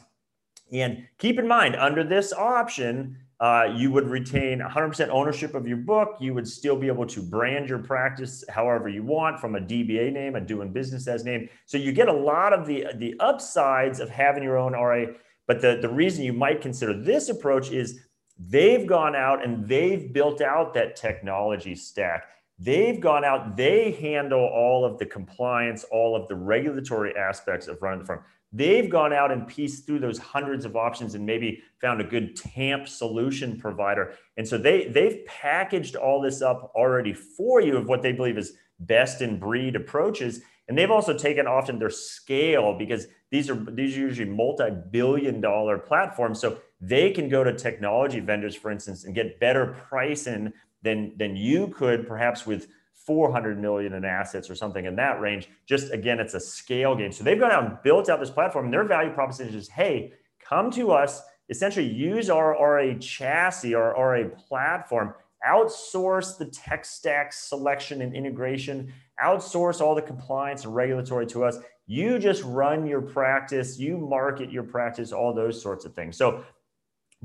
And 0.74 1.07
keep 1.17 1.39
in 1.39 1.47
mind, 1.47 1.75
under 1.75 2.03
this 2.03 2.33
option, 2.33 3.17
uh, 3.39 3.67
you 3.75 3.91
would 3.91 4.07
retain 4.09 4.59
100% 4.59 5.09
ownership 5.09 5.55
of 5.55 5.67
your 5.67 5.77
book. 5.77 6.17
You 6.19 6.33
would 6.33 6.47
still 6.47 6.75
be 6.75 6.88
able 6.88 7.05
to 7.07 7.21
brand 7.21 7.69
your 7.69 7.79
practice 7.79 8.43
however 8.50 8.88
you 8.88 9.03
want 9.03 9.39
from 9.39 9.55
a 9.55 9.59
DBA 9.59 10.13
name, 10.13 10.35
a 10.35 10.41
doing 10.41 10.71
business 10.71 11.07
as 11.07 11.25
name. 11.25 11.50
So 11.65 11.77
you 11.77 11.91
get 11.91 12.07
a 12.07 12.13
lot 12.13 12.53
of 12.53 12.65
the, 12.65 12.88
the 12.95 13.15
upsides 13.19 14.00
of 14.00 14.09
having 14.09 14.41
your 14.41 14.57
own 14.57 14.71
RA. 14.74 15.05
But 15.47 15.62
the, 15.62 15.79
the 15.81 15.89
reason 15.89 16.24
you 16.24 16.33
might 16.33 16.62
consider 16.62 17.00
this 17.00 17.29
approach 17.29 17.71
is 17.71 18.00
they've 18.39 18.88
gone 18.88 19.15
out 19.15 19.43
and 19.43 19.67
they've 19.67 20.12
built 20.12 20.41
out 20.41 20.74
that 20.74 20.95
technology 20.95 21.75
stack. 21.75 22.24
They've 22.57 23.00
gone 23.00 23.25
out, 23.25 23.57
they 23.57 23.91
handle 23.91 24.39
all 24.39 24.85
of 24.85 24.97
the 24.97 25.05
compliance, 25.05 25.83
all 25.91 26.15
of 26.15 26.27
the 26.27 26.35
regulatory 26.35 27.15
aspects 27.15 27.67
of 27.67 27.81
running 27.81 28.00
the 28.00 28.05
firm. 28.05 28.24
They've 28.53 28.89
gone 28.89 29.12
out 29.12 29.31
and 29.31 29.45
pieced 29.45 29.85
through 29.85 30.00
those 30.00 30.17
hundreds 30.17 30.63
of 30.63 30.77
options 30.77 31.15
and 31.15 31.25
maybe 31.25 31.62
found 31.81 32.00
a 32.00 32.05
good 32.05 32.38
TAMP 32.38 32.88
solution 32.88 33.59
provider. 33.59 34.13
And 34.38 34.47
so 34.47 34.57
they, 34.57 34.88
they've 34.88 35.25
packaged 35.25 35.97
all 35.97 36.21
this 36.21 36.41
up 36.41 36.71
already 36.74 37.12
for 37.12 37.59
you 37.59 37.75
of 37.75 37.88
what 37.89 38.01
they 38.01 38.13
believe 38.13 38.38
is 38.38 38.53
best 38.79 39.21
in 39.21 39.39
breed 39.39 39.75
approaches. 39.75 40.41
And 40.69 40.77
they've 40.77 40.91
also 40.91 41.17
taken 41.17 41.47
often 41.47 41.79
their 41.79 41.89
scale 41.89 42.77
because 42.77 43.07
these 43.29 43.50
are 43.50 43.55
these 43.55 43.97
are 43.97 44.00
usually 44.00 44.29
multi-billion 44.29 45.41
dollar 45.41 45.77
platforms. 45.77 46.39
So 46.39 46.59
they 46.79 47.12
can 47.12 47.29
go 47.29 47.43
to 47.43 47.53
technology 47.53 48.19
vendors, 48.19 48.55
for 48.55 48.71
instance, 48.71 49.03
and 49.03 49.13
get 49.13 49.39
better 49.39 49.75
pricing 49.89 50.53
than 50.86 51.12
than 51.18 51.36
you 51.36 51.68
could 51.68 52.08
perhaps 52.08 52.46
with 52.46 52.68
400 52.94 53.60
million 53.60 53.94
in 53.94 54.06
assets 54.06 54.50
or 54.50 54.56
something 54.56 54.86
in 54.86 54.96
that 54.96 55.20
range. 55.20 55.50
Just 55.65 55.92
again, 55.92 56.20
it's 56.20 56.34
a 56.34 56.39
scale 56.39 56.96
game. 56.96 57.12
So 57.12 57.24
they've 57.24 57.39
gone 57.39 57.51
out 57.51 57.65
and 57.65 57.77
built 57.84 58.10
out 58.10 58.20
this 58.20 58.32
platform. 58.32 58.65
And 58.65 58.74
their 58.74 58.84
value 58.84 59.12
proposition 59.12 59.54
is, 59.54 59.68
hey, 59.68 60.13
come 60.39 60.72
to 60.72 60.92
us, 60.92 61.22
essentially 61.50 61.86
use 61.86 62.30
our 62.30 62.54
RA 62.54 62.94
chassis, 63.00 63.75
our 63.75 63.94
RA 63.94 64.27
platform, 64.48 65.13
outsource 65.48 66.38
the 66.38 66.46
tech 66.46 66.84
stack 66.84 67.32
selection 67.32 68.01
and 68.01 68.15
integration, 68.15 68.92
outsource 69.24 69.82
all 69.82 69.94
the 69.94 70.01
compliance 70.01 70.65
and 70.65 70.74
regulatory 70.74 71.27
to 71.27 71.44
us. 71.44 71.60
You 71.86 72.18
just 72.18 72.44
run 72.44 72.88
your 72.88 73.01
practice, 73.01 73.77
you 73.77 73.98
market 74.00 74.51
your 74.51 74.63
practice, 74.63 75.12
all 75.12 75.34
those 75.34 75.62
sorts 75.62 75.86
of 75.86 75.94
things. 75.94 76.18
So 76.18 76.44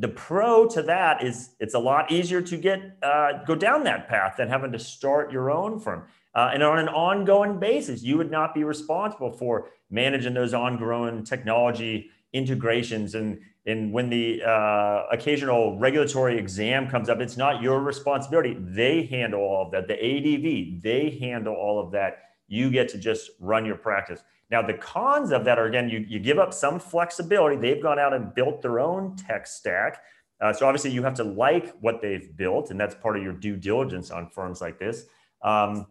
the 0.00 0.08
pro 0.08 0.66
to 0.66 0.82
that 0.82 1.22
is 1.22 1.50
it's 1.60 1.74
a 1.74 1.78
lot 1.78 2.10
easier 2.10 2.40
to 2.40 2.56
get 2.56 2.96
uh, 3.02 3.44
go 3.46 3.54
down 3.54 3.84
that 3.84 4.08
path 4.08 4.34
than 4.38 4.48
having 4.48 4.72
to 4.72 4.78
start 4.78 5.30
your 5.30 5.50
own 5.50 5.78
firm. 5.78 6.06
Uh, 6.34 6.50
and 6.54 6.62
on 6.62 6.78
an 6.78 6.88
ongoing 6.88 7.60
basis 7.60 8.02
you 8.02 8.16
would 8.16 8.30
not 8.30 8.54
be 8.54 8.64
responsible 8.64 9.30
for 9.30 9.68
managing 9.90 10.32
those 10.32 10.54
ongoing 10.54 11.22
technology 11.22 12.08
integrations. 12.32 13.14
And 13.14 13.40
and 13.66 13.92
when 13.92 14.08
the 14.08 14.42
uh, 14.42 15.04
occasional 15.12 15.78
regulatory 15.78 16.38
exam 16.38 16.88
comes 16.88 17.10
up 17.10 17.20
it's 17.20 17.36
not 17.36 17.60
your 17.60 17.80
responsibility. 17.80 18.56
They 18.58 19.02
handle 19.02 19.40
all 19.40 19.66
of 19.66 19.72
that. 19.72 19.86
The 19.86 19.94
adv 19.94 20.82
they 20.82 21.18
handle 21.20 21.54
all 21.54 21.78
of 21.78 21.92
that 21.92 22.29
you 22.50 22.70
get 22.70 22.90
to 22.90 22.98
just 22.98 23.30
run 23.40 23.64
your 23.64 23.76
practice 23.76 24.22
now, 24.50 24.62
the 24.62 24.74
cons 24.74 25.30
of 25.30 25.44
that 25.44 25.58
are 25.58 25.66
again, 25.66 25.88
you, 25.88 26.04
you 26.08 26.18
give 26.18 26.38
up 26.38 26.52
some 26.52 26.80
flexibility. 26.80 27.56
They've 27.56 27.82
gone 27.82 27.98
out 27.98 28.12
and 28.12 28.34
built 28.34 28.62
their 28.62 28.80
own 28.80 29.16
tech 29.16 29.46
stack. 29.46 30.02
Uh, 30.40 30.52
so 30.52 30.66
obviously, 30.66 30.90
you 30.90 31.02
have 31.02 31.14
to 31.14 31.24
like 31.24 31.76
what 31.80 32.00
they've 32.00 32.36
built, 32.36 32.70
and 32.70 32.80
that's 32.80 32.94
part 32.94 33.16
of 33.16 33.22
your 33.22 33.32
due 33.32 33.56
diligence 33.56 34.10
on 34.10 34.28
firms 34.28 34.60
like 34.60 34.78
this. 34.78 35.04
Um, 35.42 35.86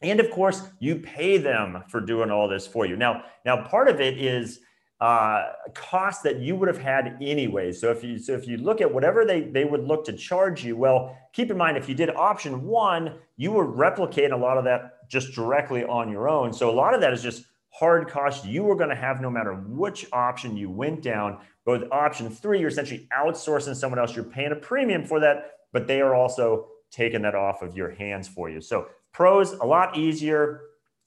and 0.00 0.20
of 0.20 0.30
course, 0.30 0.62
you 0.78 0.96
pay 0.96 1.36
them 1.38 1.82
for 1.88 2.00
doing 2.00 2.30
all 2.30 2.48
this 2.48 2.66
for 2.66 2.86
you. 2.86 2.96
Now, 2.96 3.24
now 3.44 3.66
part 3.66 3.88
of 3.88 4.00
it 4.00 4.16
is 4.16 4.60
uh, 5.00 5.52
cost 5.74 6.24
that 6.24 6.40
you 6.40 6.56
would 6.56 6.66
have 6.68 6.78
had 6.78 7.16
anyway. 7.20 7.70
So 7.70 7.90
if 7.90 8.02
you 8.02 8.18
so 8.18 8.32
if 8.32 8.48
you 8.48 8.56
look 8.56 8.80
at 8.80 8.92
whatever 8.92 9.24
they 9.24 9.42
they 9.42 9.64
would 9.64 9.84
look 9.84 10.04
to 10.06 10.12
charge 10.12 10.64
you, 10.64 10.76
well, 10.76 11.16
keep 11.32 11.50
in 11.50 11.56
mind 11.56 11.76
if 11.76 11.88
you 11.88 11.94
did 11.94 12.10
option 12.16 12.64
one, 12.64 13.14
you 13.36 13.52
would 13.52 13.76
replicate 13.76 14.32
a 14.32 14.36
lot 14.36 14.58
of 14.58 14.64
that 14.64 15.08
just 15.08 15.34
directly 15.34 15.84
on 15.84 16.10
your 16.10 16.28
own. 16.28 16.52
So 16.52 16.68
a 16.68 16.72
lot 16.72 16.94
of 16.94 17.00
that 17.00 17.12
is 17.12 17.22
just 17.22 17.44
hard 17.70 18.08
cost 18.08 18.44
you 18.44 18.64
were 18.64 18.74
going 18.74 18.90
to 18.90 18.96
have 18.96 19.20
no 19.20 19.30
matter 19.30 19.54
which 19.54 20.06
option 20.12 20.56
you 20.56 20.68
went 20.68 21.00
down. 21.00 21.38
But 21.64 21.80
with 21.80 21.92
option 21.92 22.28
three, 22.28 22.58
you're 22.58 22.68
essentially 22.68 23.08
outsourcing 23.16 23.76
someone 23.76 24.00
else. 24.00 24.16
You're 24.16 24.24
paying 24.24 24.52
a 24.52 24.56
premium 24.56 25.04
for 25.04 25.20
that, 25.20 25.52
but 25.72 25.86
they 25.86 26.00
are 26.00 26.14
also 26.14 26.68
taking 26.90 27.22
that 27.22 27.34
off 27.34 27.62
of 27.62 27.76
your 27.76 27.90
hands 27.90 28.26
for 28.26 28.50
you. 28.50 28.60
So 28.60 28.88
pros, 29.12 29.52
a 29.52 29.64
lot 29.64 29.96
easier. 29.96 30.62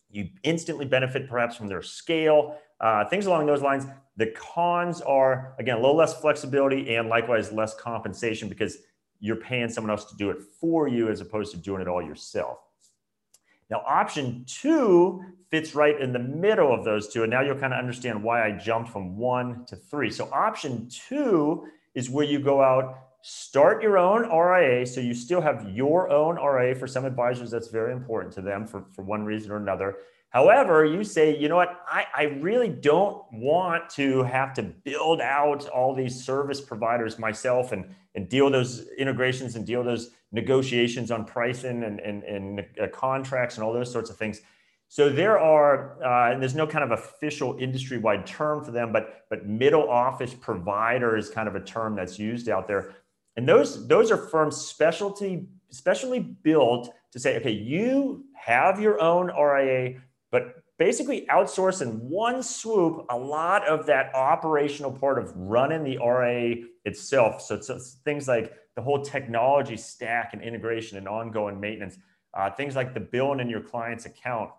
You 0.10 0.30
instantly 0.44 0.86
benefit 0.86 1.30
perhaps 1.30 1.56
from 1.56 1.68
their 1.68 1.82
scale, 1.82 2.58
uh, 2.82 3.06
things 3.06 3.26
along 3.26 3.46
those 3.46 3.62
lines. 3.62 3.86
The 4.18 4.28
cons 4.28 5.02
are, 5.02 5.56
again, 5.60 5.78
a 5.78 5.80
little 5.80 5.96
less 5.96 6.20
flexibility 6.20 6.96
and 6.96 7.08
likewise 7.08 7.52
less 7.52 7.74
compensation 7.76 8.50
because 8.50 8.80
you're 9.20 9.38
paying 9.38 9.70
someone 9.70 9.92
else 9.92 10.06
to 10.06 10.18
do 10.18 10.30
it 10.32 10.42
for 10.60 10.88
you 10.88 11.10
as 11.10 11.22
opposed 11.22 11.52
to 11.52 11.58
doing 11.58 11.82
it 11.82 11.88
all 11.88 12.02
yourself. 12.02 12.58
Now, 13.70 13.84
option 13.88 14.44
two 14.46 15.24
fits 15.50 15.74
right 15.76 16.00
in 16.00 16.12
the 16.12 16.20
middle 16.20 16.74
of 16.74 16.84
those 16.84 17.08
two. 17.08 17.24
And 17.24 17.32
now 17.32 17.42
you'll 17.42 17.56
kind 17.56 17.74
of 17.74 17.80
understand 17.80 18.22
why 18.22 18.46
I 18.46 18.52
jumped 18.52 18.90
from 18.90 19.16
one 19.16 19.64
to 19.68 19.78
three. 19.78 20.12
So, 20.12 20.30
option 20.34 20.90
two 20.90 21.68
is 21.96 22.10
where 22.10 22.26
you 22.26 22.40
go 22.40 22.62
out 22.62 22.98
start 23.22 23.84
your 23.84 23.98
own 23.98 24.24
RIA. 24.30 24.86
So 24.86 25.00
you 25.00 25.14
still 25.14 25.42
have 25.42 25.70
your 25.70 26.10
own 26.10 26.36
RIA. 26.36 26.76
For 26.76 26.88
some 26.88 27.06
advisors, 27.06 27.52
that's 27.52 27.68
very 27.68 27.94
important 27.94 28.34
to 28.34 28.42
them 28.42 28.66
for, 28.66 28.86
for 28.96 29.04
one 29.04 29.24
reason 29.24 29.52
or 29.52 29.58
another. 29.58 29.98
However, 30.32 30.86
you 30.86 31.04
say, 31.04 31.38
you 31.38 31.50
know 31.50 31.58
what, 31.58 31.82
I, 31.88 32.06
I 32.16 32.24
really 32.24 32.70
don't 32.70 33.22
want 33.34 33.90
to 33.92 34.24
have 34.24 34.54
to 34.54 34.64
build 34.64 35.20
out 35.20 35.68
all 35.68 35.94
these 35.94 36.24
service 36.24 36.62
providers 36.62 37.20
myself 37.20 37.74
and, 37.74 37.94
and 38.16 38.30
deal 38.30 38.50
those 38.50 38.88
integrations 38.98 39.58
and 39.58 39.68
deal 39.68 39.84
those 39.84 40.12
negotiations 40.32 41.12
on 41.12 41.26
pricing 41.26 41.84
and, 41.84 42.00
and, 42.00 42.24
and 42.24 42.66
uh, 42.82 42.88
contracts 42.94 43.56
and 43.56 43.64
all 43.64 43.74
those 43.74 43.92
sorts 43.92 44.10
of 44.10 44.16
things. 44.16 44.40
So 44.88 45.10
there 45.10 45.38
are, 45.38 46.02
uh, 46.02 46.32
and 46.32 46.42
there's 46.42 46.56
no 46.56 46.68
kind 46.68 46.84
of 46.84 46.92
official 46.92 47.58
industry-wide 47.60 48.26
term 48.26 48.64
for 48.64 48.72
them, 48.72 48.92
but 48.92 49.26
but 49.30 49.46
middle 49.46 49.90
office 49.90 50.34
provider 50.34 51.16
is 51.16 51.30
kind 51.30 51.48
of 51.48 51.56
a 51.56 51.62
term 51.62 51.96
that's 51.96 52.20
used 52.20 52.50
out 52.50 52.68
there. 52.68 52.94
And 53.38 53.48
those 53.48 53.88
those 53.88 54.12
are 54.12 54.18
firms 54.18 54.58
specialty 54.58 55.48
specially 55.70 56.20
built 56.20 56.94
to 57.14 57.20
say, 57.20 57.38
okay, 57.38 57.52
you 57.52 58.26
have 58.34 58.82
your 58.82 59.02
own 59.02 59.28
RIA, 59.28 60.02
but 60.32 60.64
basically 60.80 61.28
outsource 61.28 61.82
in 61.82 61.90
one 62.10 62.42
swoop 62.42 63.06
a 63.10 63.18
lot 63.18 63.68
of 63.68 63.86
that 63.86 64.16
operational 64.16 64.92
part 64.92 65.20
of 65.20 65.32
running 65.36 65.84
the 65.84 65.98
RIA 66.04 66.66
itself. 66.86 67.42
So 67.42 67.60
things 68.04 68.28
like 68.28 68.54
the 68.76 68.82
whole 68.82 69.02
technology 69.04 69.78
stack 69.78 70.34
and 70.34 70.42
integration 70.42 70.98
and 70.98 71.08
ongoing 71.08 71.60
maintenance, 71.60 71.98
uh, 72.34 72.50
things 72.50 72.76
like 72.76 72.94
the 72.94 73.00
billing 73.00 73.40
in 73.40 73.50
your 73.50 73.62
client's 73.62 74.06
account. 74.06 74.50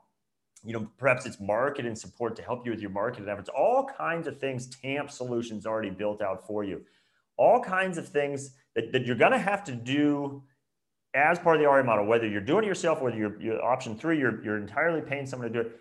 You 0.64 0.74
know, 0.74 0.88
perhaps 0.96 1.26
it's 1.26 1.40
market 1.40 1.86
and 1.86 1.98
support 1.98 2.36
to 2.36 2.42
help 2.42 2.64
you 2.64 2.70
with 2.70 2.80
your 2.80 2.90
marketing 2.90 3.28
efforts. 3.28 3.48
All 3.48 3.84
kinds 3.84 4.28
of 4.28 4.38
things. 4.38 4.68
TAMP 4.68 5.10
solutions 5.10 5.66
already 5.66 5.90
built 5.90 6.22
out 6.22 6.46
for 6.46 6.62
you. 6.62 6.82
All 7.36 7.60
kinds 7.60 7.98
of 7.98 8.06
things 8.06 8.52
that, 8.76 8.92
that 8.92 9.04
you're 9.04 9.16
going 9.16 9.32
to 9.32 9.38
have 9.38 9.64
to 9.64 9.72
do 9.72 10.42
as 11.14 11.38
part 11.38 11.56
of 11.56 11.62
the 11.62 11.68
RA 11.68 11.82
model, 11.82 12.06
whether 12.06 12.26
you're 12.26 12.40
doing 12.40 12.64
it 12.64 12.66
yourself, 12.66 13.02
whether 13.02 13.16
you're, 13.16 13.40
you're 13.40 13.62
option 13.62 13.96
three, 13.96 14.18
you're, 14.18 14.42
you're 14.42 14.56
entirely 14.56 15.00
paying 15.00 15.26
someone 15.26 15.52
to 15.52 15.62
do 15.62 15.68
it. 15.68 15.78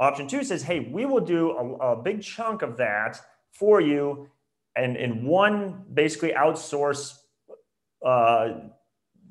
Option 0.00 0.26
two 0.26 0.42
says, 0.42 0.62
hey, 0.62 0.80
we 0.80 1.06
will 1.06 1.20
do 1.20 1.52
a, 1.52 1.92
a 1.92 2.02
big 2.02 2.22
chunk 2.22 2.62
of 2.62 2.76
that 2.78 3.20
for 3.52 3.80
you 3.80 4.28
and 4.76 4.96
in 4.96 5.24
one 5.24 5.84
basically 5.92 6.32
outsource 6.32 7.18
uh, 8.04 8.54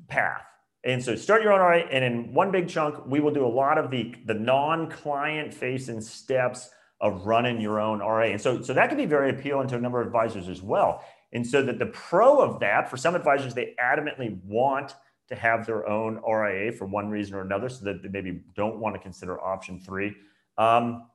path. 0.08 0.46
And 0.84 1.02
so 1.02 1.16
start 1.16 1.42
your 1.42 1.52
own 1.52 1.60
RA 1.60 1.86
and 1.90 2.04
in 2.04 2.32
one 2.32 2.50
big 2.50 2.68
chunk, 2.68 3.06
we 3.06 3.20
will 3.20 3.32
do 3.32 3.44
a 3.44 3.48
lot 3.48 3.78
of 3.78 3.90
the, 3.90 4.14
the 4.26 4.34
non-client 4.34 5.52
facing 5.52 6.00
steps 6.00 6.70
of 7.00 7.26
running 7.26 7.60
your 7.60 7.80
own 7.80 7.98
RA. 7.98 8.24
And 8.24 8.40
so, 8.40 8.62
so 8.62 8.72
that 8.72 8.88
can 8.88 8.96
be 8.96 9.06
very 9.06 9.30
appealing 9.30 9.68
to 9.68 9.76
a 9.76 9.80
number 9.80 10.00
of 10.00 10.06
advisors 10.06 10.48
as 10.48 10.62
well. 10.62 11.04
And 11.32 11.46
so 11.46 11.62
that 11.62 11.78
the 11.78 11.86
pro 11.86 12.40
of 12.40 12.60
that, 12.60 12.88
for 12.88 12.96
some 12.96 13.14
advisors, 13.14 13.54
they 13.54 13.74
adamantly 13.82 14.42
want 14.44 14.94
to 15.28 15.34
have 15.34 15.66
their 15.66 15.88
own 15.88 16.20
RIA 16.26 16.72
for 16.72 16.86
one 16.86 17.08
reason 17.08 17.34
or 17.34 17.40
another, 17.40 17.68
so 17.68 17.84
that 17.84 18.02
they 18.02 18.08
maybe 18.08 18.42
don't 18.54 18.78
want 18.78 18.94
to 18.94 19.00
consider 19.00 19.40
option 19.40 19.80
three. 19.80 20.14
Um, 20.58 21.06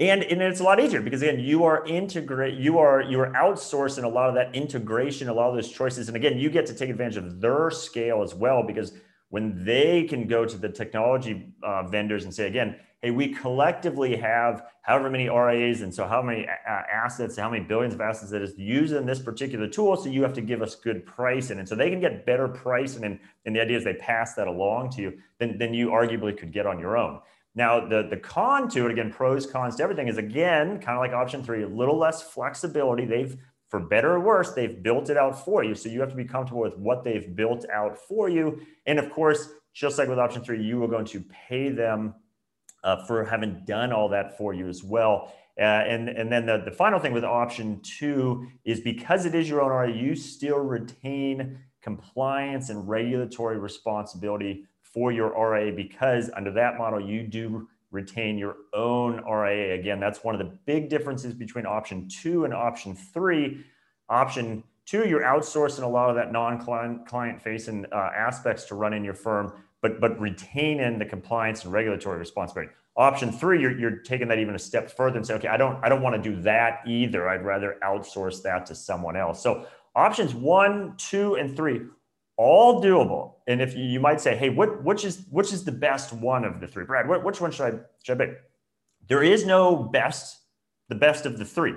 and, 0.00 0.22
and 0.22 0.40
it's 0.40 0.60
a 0.60 0.62
lot 0.62 0.78
easier 0.78 1.02
because 1.02 1.22
again, 1.22 1.40
you 1.40 1.64
are 1.64 1.84
integrate, 1.84 2.54
you 2.54 2.78
are 2.78 3.02
you 3.02 3.18
are 3.20 3.32
outsourcing 3.32 4.04
a 4.04 4.08
lot 4.08 4.28
of 4.28 4.34
that 4.36 4.54
integration, 4.54 5.28
a 5.28 5.34
lot 5.34 5.48
of 5.48 5.56
those 5.56 5.70
choices. 5.70 6.06
And 6.08 6.16
again, 6.16 6.38
you 6.38 6.50
get 6.50 6.66
to 6.66 6.74
take 6.74 6.88
advantage 6.88 7.16
of 7.16 7.40
their 7.40 7.70
scale 7.70 8.22
as 8.22 8.32
well 8.32 8.62
because 8.62 8.92
when 9.30 9.64
they 9.64 10.04
can 10.04 10.28
go 10.28 10.44
to 10.44 10.56
the 10.56 10.68
technology 10.68 11.52
uh, 11.64 11.82
vendors 11.88 12.24
and 12.24 12.32
say 12.32 12.46
again, 12.46 12.76
hey, 13.02 13.10
we 13.10 13.28
collectively 13.28 14.16
have 14.16 14.64
however 14.82 15.08
many 15.08 15.28
RIAs 15.28 15.82
and 15.82 15.94
so 15.94 16.06
how 16.06 16.20
many 16.20 16.46
uh, 16.46 16.82
assets, 16.92 17.36
how 17.36 17.48
many 17.48 17.64
billions 17.64 17.94
of 17.94 18.00
assets 18.00 18.30
that 18.32 18.42
is 18.42 18.54
using 18.58 19.06
this 19.06 19.20
particular 19.20 19.68
tool. 19.68 19.96
So 19.96 20.08
you 20.08 20.22
have 20.22 20.32
to 20.34 20.40
give 20.40 20.62
us 20.62 20.74
good 20.74 21.06
pricing. 21.06 21.58
And 21.58 21.68
so 21.68 21.74
they 21.74 21.90
can 21.90 22.00
get 22.00 22.26
better 22.26 22.48
pricing. 22.48 23.04
And, 23.04 23.20
and 23.44 23.54
the 23.54 23.60
idea 23.60 23.78
is 23.78 23.84
they 23.84 23.94
pass 23.94 24.34
that 24.34 24.48
along 24.48 24.90
to 24.90 25.02
you 25.02 25.18
than, 25.38 25.58
than 25.58 25.74
you 25.74 25.88
arguably 25.88 26.36
could 26.36 26.52
get 26.52 26.66
on 26.66 26.80
your 26.80 26.96
own. 26.96 27.20
Now, 27.54 27.86
the, 27.86 28.06
the 28.08 28.16
con 28.16 28.68
to 28.70 28.86
it, 28.86 28.92
again, 28.92 29.12
pros, 29.12 29.46
cons 29.46 29.76
to 29.76 29.82
everything 29.82 30.08
is 30.08 30.18
again, 30.18 30.80
kind 30.80 30.96
of 30.96 30.98
like 30.98 31.12
option 31.12 31.42
three, 31.42 31.62
a 31.62 31.68
little 31.68 31.98
less 31.98 32.22
flexibility. 32.22 33.04
They've, 33.04 33.36
for 33.68 33.80
better 33.80 34.12
or 34.12 34.20
worse, 34.20 34.52
they've 34.52 34.82
built 34.82 35.10
it 35.10 35.16
out 35.16 35.44
for 35.44 35.64
you. 35.64 35.74
So 35.74 35.88
you 35.88 36.00
have 36.00 36.10
to 36.10 36.16
be 36.16 36.24
comfortable 36.24 36.62
with 36.62 36.76
what 36.76 37.04
they've 37.04 37.34
built 37.34 37.64
out 37.72 37.98
for 37.98 38.28
you. 38.28 38.60
And 38.86 38.98
of 38.98 39.10
course, 39.10 39.50
just 39.74 39.98
like 39.98 40.08
with 40.08 40.18
option 40.18 40.42
three, 40.42 40.62
you 40.62 40.82
are 40.82 40.88
going 40.88 41.04
to 41.06 41.20
pay 41.48 41.68
them 41.68 42.14
uh, 42.84 43.04
for 43.06 43.24
having 43.24 43.62
done 43.64 43.92
all 43.92 44.08
that 44.08 44.36
for 44.36 44.54
you 44.54 44.68
as 44.68 44.82
well. 44.82 45.32
Uh, 45.58 45.64
and, 45.64 46.08
and 46.08 46.30
then 46.30 46.46
the, 46.46 46.62
the 46.64 46.70
final 46.70 47.00
thing 47.00 47.12
with 47.12 47.24
option 47.24 47.80
two 47.82 48.46
is 48.64 48.80
because 48.80 49.26
it 49.26 49.34
is 49.34 49.48
your 49.48 49.60
own 49.60 49.72
RIA, 49.72 49.96
you 49.96 50.14
still 50.14 50.58
retain 50.58 51.58
compliance 51.82 52.70
and 52.70 52.88
regulatory 52.88 53.58
responsibility 53.58 54.64
for 54.82 55.10
your 55.10 55.32
RIA 55.36 55.72
because 55.72 56.30
under 56.36 56.52
that 56.52 56.78
model, 56.78 57.00
you 57.00 57.26
do 57.26 57.68
retain 57.90 58.38
your 58.38 58.56
own 58.74 59.22
RIA. 59.24 59.74
Again, 59.74 59.98
that's 59.98 60.22
one 60.22 60.34
of 60.34 60.38
the 60.38 60.56
big 60.66 60.88
differences 60.88 61.34
between 61.34 61.66
option 61.66 62.08
two 62.08 62.44
and 62.44 62.54
option 62.54 62.94
three. 62.94 63.64
Option 64.08 64.62
two, 64.86 65.08
you're 65.08 65.22
outsourcing 65.22 65.82
a 65.82 65.86
lot 65.86 66.10
of 66.10 66.16
that 66.16 66.32
non-client 66.32 67.06
client 67.06 67.40
facing 67.40 67.86
uh, 67.92 68.10
aspects 68.16 68.64
to 68.64 68.74
run 68.74 68.92
in 68.92 69.04
your 69.04 69.14
firm, 69.14 69.52
but 69.82 70.00
but 70.00 70.18
retaining 70.20 70.98
the 70.98 71.04
compliance 71.04 71.64
and 71.64 71.72
regulatory 71.72 72.18
responsibility. 72.18 72.72
Option 72.96 73.30
three, 73.30 73.60
you're, 73.60 73.78
you're 73.78 73.98
taking 73.98 74.26
that 74.26 74.40
even 74.40 74.56
a 74.56 74.58
step 74.58 74.90
further 74.90 75.18
and 75.18 75.26
say, 75.26 75.34
okay, 75.34 75.48
I 75.48 75.56
don't 75.56 75.82
I 75.84 75.88
don't 75.88 76.02
want 76.02 76.22
to 76.22 76.30
do 76.30 76.40
that 76.42 76.80
either. 76.86 77.28
I'd 77.28 77.44
rather 77.44 77.76
outsource 77.82 78.42
that 78.42 78.66
to 78.66 78.74
someone 78.74 79.16
else. 79.16 79.42
So 79.42 79.66
options 79.94 80.34
one, 80.34 80.94
two, 80.96 81.36
and 81.36 81.56
three 81.56 81.82
all 82.38 82.80
doable. 82.80 83.34
And 83.48 83.60
if 83.60 83.76
you, 83.76 84.00
might 84.00 84.20
say, 84.20 84.36
hey, 84.36 84.48
what 84.48 84.82
which 84.82 85.04
is 85.04 85.24
which 85.30 85.52
is 85.52 85.64
the 85.64 85.72
best 85.72 86.12
one 86.12 86.44
of 86.44 86.60
the 86.60 86.66
three? 86.66 86.84
Brad, 86.84 87.08
which 87.08 87.40
one 87.40 87.50
should 87.50 87.66
I 87.66 87.78
should 88.02 88.20
I 88.20 88.26
pick? 88.26 88.38
There 89.08 89.22
is 89.22 89.44
no 89.44 89.76
best, 89.76 90.38
the 90.88 90.94
best 90.94 91.26
of 91.26 91.38
the 91.38 91.44
three. 91.44 91.74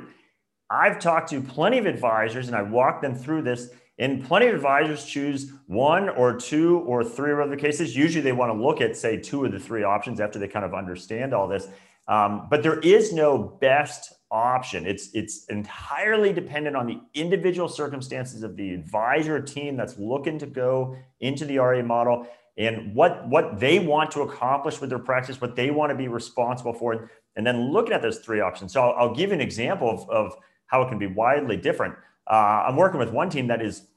I've 0.69 0.99
talked 0.99 1.29
to 1.31 1.41
plenty 1.41 1.79
of 1.79 1.85
advisors 1.85 2.47
and 2.47 2.55
I 2.55 2.61
walked 2.61 3.01
them 3.01 3.15
through 3.15 3.41
this. 3.41 3.69
And 4.01 4.25
plenty 4.25 4.47
of 4.47 4.55
advisors 4.55 5.05
choose 5.05 5.53
one 5.67 6.09
or 6.09 6.35
two 6.35 6.79
or 6.87 7.03
three 7.03 7.31
other 7.39 7.55
cases. 7.55 7.95
Usually 7.95 8.21
they 8.21 8.31
want 8.31 8.51
to 8.51 8.59
look 8.59 8.81
at, 8.81 8.97
say, 8.97 9.15
two 9.15 9.45
of 9.45 9.51
the 9.51 9.59
three 9.59 9.83
options 9.83 10.19
after 10.19 10.39
they 10.39 10.47
kind 10.47 10.65
of 10.65 10.73
understand 10.73 11.35
all 11.35 11.47
this. 11.47 11.67
Um, 12.07 12.47
but 12.49 12.63
there 12.63 12.79
is 12.79 13.13
no 13.13 13.37
best 13.37 14.13
option. 14.31 14.87
It's 14.87 15.09
it's 15.13 15.45
entirely 15.45 16.33
dependent 16.33 16.75
on 16.75 16.87
the 16.87 16.99
individual 17.13 17.69
circumstances 17.69 18.41
of 18.41 18.55
the 18.55 18.73
advisor 18.73 19.39
team 19.39 19.77
that's 19.77 19.99
looking 19.99 20.39
to 20.39 20.47
go 20.47 20.97
into 21.19 21.45
the 21.45 21.59
RA 21.59 21.83
model 21.83 22.25
and 22.57 22.95
what 22.95 23.27
what 23.29 23.59
they 23.59 23.77
want 23.79 24.09
to 24.11 24.21
accomplish 24.21 24.81
with 24.81 24.89
their 24.89 24.99
practice, 24.99 25.39
what 25.39 25.55
they 25.55 25.69
want 25.69 25.91
to 25.91 25.95
be 25.95 26.07
responsible 26.07 26.73
for, 26.73 27.11
and 27.35 27.45
then 27.45 27.71
looking 27.71 27.93
at 27.93 28.01
those 28.01 28.17
three 28.17 28.39
options. 28.39 28.73
So 28.73 28.81
I'll, 28.81 29.09
I'll 29.09 29.15
give 29.15 29.29
you 29.29 29.35
an 29.35 29.41
example 29.41 29.89
of, 29.89 30.09
of 30.09 30.35
how 30.65 30.81
it 30.81 30.89
can 30.89 30.97
be 30.97 31.07
widely 31.07 31.57
different. 31.57 31.93
Uh, 32.31 32.63
I'm 32.67 32.77
working 32.77 32.99
with 32.99 33.11
one 33.11 33.29
team 33.29 33.47
that 33.47 33.61
is 33.61 33.87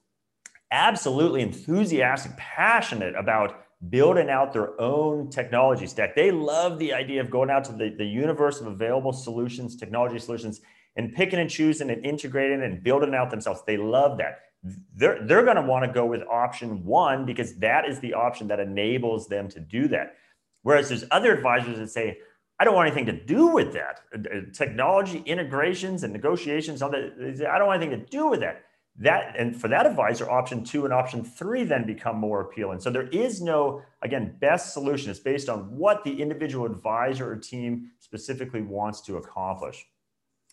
absolutely 0.72 1.40
enthusiastic, 1.40 2.36
passionate 2.36 3.14
about 3.14 3.60
building 3.90 4.28
out 4.28 4.52
their 4.52 4.78
own 4.80 5.30
technology 5.30 5.86
stack. 5.86 6.16
They 6.16 6.32
love 6.32 6.80
the 6.80 6.92
idea 6.92 7.20
of 7.20 7.30
going 7.30 7.48
out 7.48 7.64
to 7.66 7.72
the, 7.72 7.94
the 7.96 8.04
universe 8.04 8.60
of 8.60 8.66
available 8.66 9.12
solutions, 9.12 9.76
technology 9.76 10.18
solutions, 10.18 10.60
and 10.96 11.12
picking 11.12 11.38
and 11.38 11.48
choosing 11.48 11.90
and 11.90 12.04
integrating 12.04 12.62
and 12.62 12.82
building 12.82 13.14
out 13.14 13.30
themselves. 13.30 13.62
They 13.66 13.76
love 13.76 14.18
that. 14.18 14.40
They're, 14.96 15.24
they're 15.24 15.44
going 15.44 15.56
to 15.56 15.62
want 15.62 15.84
to 15.84 15.92
go 15.92 16.06
with 16.06 16.22
option 16.22 16.84
one 16.84 17.26
because 17.26 17.56
that 17.58 17.88
is 17.88 18.00
the 18.00 18.14
option 18.14 18.48
that 18.48 18.58
enables 18.58 19.28
them 19.28 19.48
to 19.50 19.60
do 19.60 19.86
that. 19.88 20.14
Whereas 20.62 20.88
there's 20.88 21.04
other 21.10 21.32
advisors 21.32 21.78
that 21.78 21.90
say, 21.90 22.18
I 22.58 22.64
don't 22.64 22.74
want 22.74 22.86
anything 22.86 23.06
to 23.06 23.24
do 23.24 23.48
with 23.48 23.72
that. 23.72 24.00
Uh, 24.14 24.18
uh, 24.18 24.40
technology 24.52 25.22
integrations 25.26 26.04
and 26.04 26.12
negotiations, 26.12 26.82
all 26.82 26.90
that. 26.90 27.46
I 27.50 27.58
don't 27.58 27.66
want 27.66 27.82
anything 27.82 28.00
to 28.00 28.06
do 28.06 28.28
with 28.28 28.40
that. 28.40 28.62
That 28.96 29.34
and 29.36 29.60
for 29.60 29.66
that 29.68 29.86
advisor 29.86 30.30
option 30.30 30.62
two 30.62 30.84
and 30.84 30.94
option 30.94 31.24
three 31.24 31.64
then 31.64 31.84
become 31.84 32.16
more 32.16 32.42
appealing. 32.42 32.78
So 32.78 32.90
there 32.90 33.08
is 33.08 33.42
no 33.42 33.82
again 34.02 34.36
best 34.40 34.72
solution. 34.72 35.10
It's 35.10 35.18
based 35.18 35.48
on 35.48 35.76
what 35.76 36.04
the 36.04 36.22
individual 36.22 36.64
advisor 36.64 37.32
or 37.32 37.36
team 37.36 37.90
specifically 37.98 38.62
wants 38.62 39.00
to 39.02 39.16
accomplish. 39.16 39.84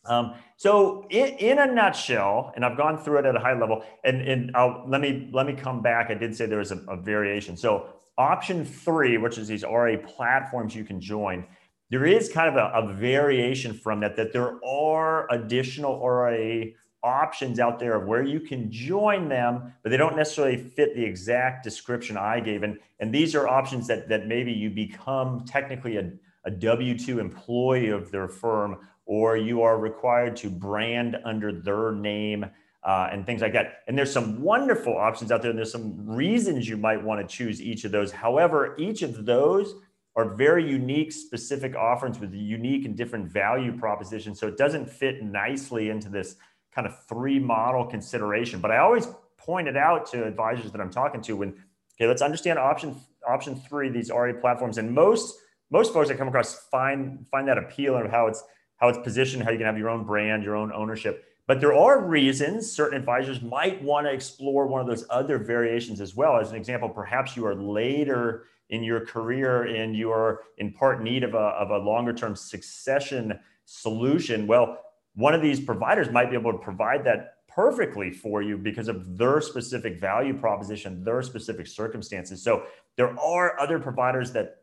Um, 0.06 0.34
so 0.58 1.06
in, 1.12 1.28
in, 1.38 1.60
a 1.60 1.68
nutshell 1.68 2.54
and 2.56 2.66
i've 2.66 2.76
gone 2.76 2.98
through 2.98 3.20
it 3.20 3.26
at 3.28 3.36
a 3.36 3.40
high 3.40 3.54
level 3.54 3.84
and, 4.04 4.20
and 4.24 4.52
I'll, 4.56 4.84
let 4.88 5.00
me 5.00 5.30
let 5.32 5.46
me 5.46 5.54
come 5.54 5.84
back. 5.84 6.10
I 6.10 6.16
did 6.16 6.36
say 6.36 6.48
there 6.48 6.58
was 6.58 6.72
a, 6.72 6.80
a 6.88 6.98
variation. 6.98 7.56
So 7.56 7.86
option 8.18 8.66
three 8.66 9.20
which 9.20 9.38
is 9.38 9.48
these 9.48 9.64
RA 9.64 9.98
platforms 9.98 10.74
you 10.74 10.84
can 10.84 11.00
join 11.00 11.46
there 11.92 12.06
is 12.06 12.30
kind 12.30 12.50
of 12.50 12.56
a, 12.56 12.72
a 12.80 12.94
variation 12.94 13.74
from 13.74 14.00
that 14.00 14.16
that 14.16 14.34
there 14.34 14.64
are 14.66 15.30
additional 15.30 16.00
RIA 16.04 16.72
options 17.04 17.60
out 17.60 17.80
there 17.80 17.96
of 17.96 18.08
where 18.08 18.24
you 18.24 18.40
can 18.40 18.72
join 18.72 19.28
them, 19.28 19.74
but 19.84 19.90
they 19.90 19.98
don't 19.98 20.16
necessarily 20.16 20.58
fit 20.58 20.96
the 20.96 21.04
exact 21.04 21.64
description 21.64 22.16
I 22.16 22.40
gave. 22.40 22.64
And, 22.64 22.80
and 23.00 23.14
these 23.14 23.36
are 23.36 23.48
options 23.48 23.88
that, 23.88 24.08
that 24.10 24.28
maybe 24.28 24.52
you 24.54 24.70
become 24.70 25.44
technically 25.46 25.98
a, 25.98 26.12
a 26.46 26.52
W 26.52 26.98
2 26.98 27.20
employee 27.20 27.90
of 27.90 28.12
their 28.12 28.28
firm, 28.28 28.78
or 29.06 29.36
you 29.36 29.62
are 29.62 29.78
required 29.78 30.36
to 30.38 30.50
brand 30.50 31.18
under 31.26 31.52
their 31.52 31.92
name. 31.92 32.46
uh, 32.84 33.10
and 33.12 33.26
things 33.26 33.42
like 33.42 33.54
that. 33.54 33.84
And 33.88 33.98
there's 33.98 34.12
some 34.12 34.42
wonderful 34.42 34.98
options 34.98 35.32
out 35.32 35.42
there, 35.42 35.52
and 35.52 35.58
there's 35.58 35.72
some 35.72 35.94
reasons 36.10 36.68
you 36.68 36.78
might 36.78 37.02
want 37.02 37.22
to 37.22 37.36
choose 37.36 37.62
each 37.62 37.84
of 37.86 37.92
those. 37.92 38.12
However, 38.12 38.76
each 38.80 39.04
of 39.04 39.26
those 39.26 39.76
are 40.15 40.36
very 40.36 40.69
unique, 40.69 41.12
specific 41.12 41.76
offerings 41.76 42.19
with 42.19 42.34
unique 42.34 42.86
and 42.86 42.97
different 42.97 43.32
value 43.32 43.78
propositions. 43.78 44.39
So 44.39 44.47
it 44.47 44.58
doesn't 44.58 44.89
fit 44.89 45.24
nicely 45.24 45.89
into 45.89 46.10
this 46.10 46.36
kind 46.74 46.86
of 46.86 47.06
three 47.06 47.39
model 47.39 47.86
consideration. 47.86 48.60
But 48.60 48.71
I 48.71 48.78
always 48.80 49.08
point 49.38 49.67
it 49.67 49.78
out 49.78 50.06
to 50.12 50.26
advisors 50.26 50.71
that 50.71 50.82
I'm 50.82 50.91
talking 50.91 51.21
to 51.21 51.38
when, 51.38 51.50
okay, 51.95 52.08
let's 52.08 52.21
understand 52.21 52.60
option 52.60 52.95
option 53.28 53.56
three, 53.56 53.89
these 53.89 54.10
RA 54.10 54.34
platforms. 54.34 54.78
And 54.78 54.91
most 54.91 55.39
most 55.69 55.93
folks 55.93 56.10
I 56.10 56.15
come 56.15 56.28
across 56.28 56.67
find 56.69 57.26
find 57.32 57.47
that 57.47 57.58
appeal 57.58 57.95
of 57.95 58.12
how 58.12 58.28
it's 58.28 58.43
how 58.78 58.89
it's 58.89 59.00
positioned, 59.00 59.43
how 59.43 59.52
you 59.52 59.58
can 59.58 59.67
have 59.67 59.78
your 59.78 59.89
own 59.89 60.04
brand, 60.04 60.43
your 60.43 60.56
own 60.56 60.71
ownership. 60.74 61.26
But 61.47 61.60
there 61.60 61.74
are 61.74 62.04
reasons 62.04 62.71
certain 62.71 62.97
advisors 62.97 63.41
might 63.41 63.82
want 63.82 64.08
to 64.08 64.13
explore 64.13 64.67
one 64.67 64.82
of 64.82 64.88
those 64.88 65.06
other 65.10 65.38
variations 65.38 66.00
as 66.02 66.15
well. 66.15 66.39
As 66.39 66.52
an 66.52 66.56
example, 66.56 66.89
perhaps 66.89 67.36
you 67.36 67.45
are 67.45 67.56
later 67.56 68.45
in 68.72 68.84
your 68.84 69.06
career 69.06 69.64
and 69.64 69.96
you 69.96 70.12
are 70.12 70.42
in 70.58 70.72
part 70.74 71.02
need 71.02 71.24
of 71.24 71.34
a, 71.34 71.38
of 71.38 71.70
a 71.70 71.78
longer 71.78 72.14
term 72.14 72.36
succession 72.36 73.40
solution. 73.66 74.48
Well, 74.48 74.80
one 75.16 75.34
of 75.34 75.42
these 75.42 75.60
providers 75.60 76.10
might 76.10 76.30
be 76.30 76.36
able 76.36 76.52
to 76.52 76.58
provide 76.58 77.04
that 77.06 77.36
perfectly 77.48 78.12
for 78.12 78.42
you 78.42 78.58
because 78.58 78.88
of 78.88 79.18
their 79.18 79.42
specific 79.42 80.00
value 80.00 80.34
proposition, 80.34 81.04
their 81.04 81.22
specific 81.22 81.68
circumstances. 81.68 82.42
So 82.42 82.64
there 82.96 83.18
are 83.20 83.60
other 83.60 83.78
providers 83.78 84.32
that 84.32 84.58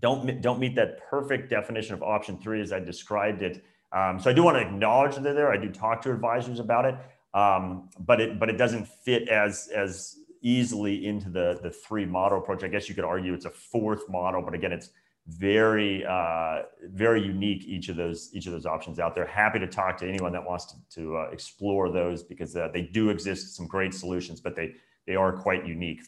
don't, 0.00 0.40
don't 0.42 0.58
meet 0.58 0.74
that 0.74 0.98
perfect 1.08 1.48
definition 1.48 1.94
of 1.94 2.02
option 2.02 2.38
three 2.38 2.60
as 2.60 2.72
I 2.72 2.80
described 2.80 3.42
it 3.42 3.64
um, 3.94 4.18
so 4.18 4.28
I 4.28 4.32
do 4.32 4.42
want 4.42 4.56
to 4.56 4.62
acknowledge 4.62 5.14
that 5.14 5.22
they're 5.22 5.34
there. 5.34 5.52
I 5.52 5.56
do 5.56 5.70
talk 5.70 6.02
to 6.02 6.10
advisors 6.10 6.58
about 6.58 6.84
it, 6.84 6.96
um, 7.32 7.88
but 8.00 8.20
it 8.20 8.40
but 8.40 8.50
it 8.50 8.58
doesn't 8.58 8.88
fit 8.88 9.28
as 9.28 9.68
as 9.74 10.16
easily 10.44 11.06
into 11.06 11.28
the 11.28 11.58
the 11.62 11.70
three 11.70 12.06
model 12.06 12.38
approach. 12.38 12.62
I 12.62 12.68
guess 12.68 12.88
you 12.88 12.94
could 12.94 13.04
argue 13.04 13.34
it's 13.34 13.46
a 13.46 13.50
fourth 13.50 14.08
model, 14.08 14.42
but 14.42 14.54
again, 14.54 14.70
it's 14.70 14.90
very 15.26 16.04
uh, 16.04 16.62
very 16.92 17.22
unique. 17.22 17.64
Each 17.64 17.88
of 17.88 17.96
those 17.96 18.30
each 18.32 18.46
of 18.46 18.52
those 18.52 18.66
options 18.66 19.00
out 19.00 19.14
there. 19.16 19.26
Happy 19.26 19.58
to 19.58 19.66
talk 19.66 19.96
to 19.98 20.08
anyone 20.08 20.32
that 20.32 20.44
wants 20.44 20.66
to, 20.66 20.76
to 21.00 21.16
uh, 21.16 21.22
explore 21.32 21.90
those 21.90 22.22
because 22.22 22.54
uh, 22.54 22.68
they 22.72 22.82
do 22.82 23.08
exist. 23.08 23.56
Some 23.56 23.66
great 23.66 23.92
solutions, 23.92 24.40
but 24.40 24.54
they 24.54 24.74
they 25.06 25.16
are 25.16 25.32
quite 25.32 25.66
unique. 25.66 26.02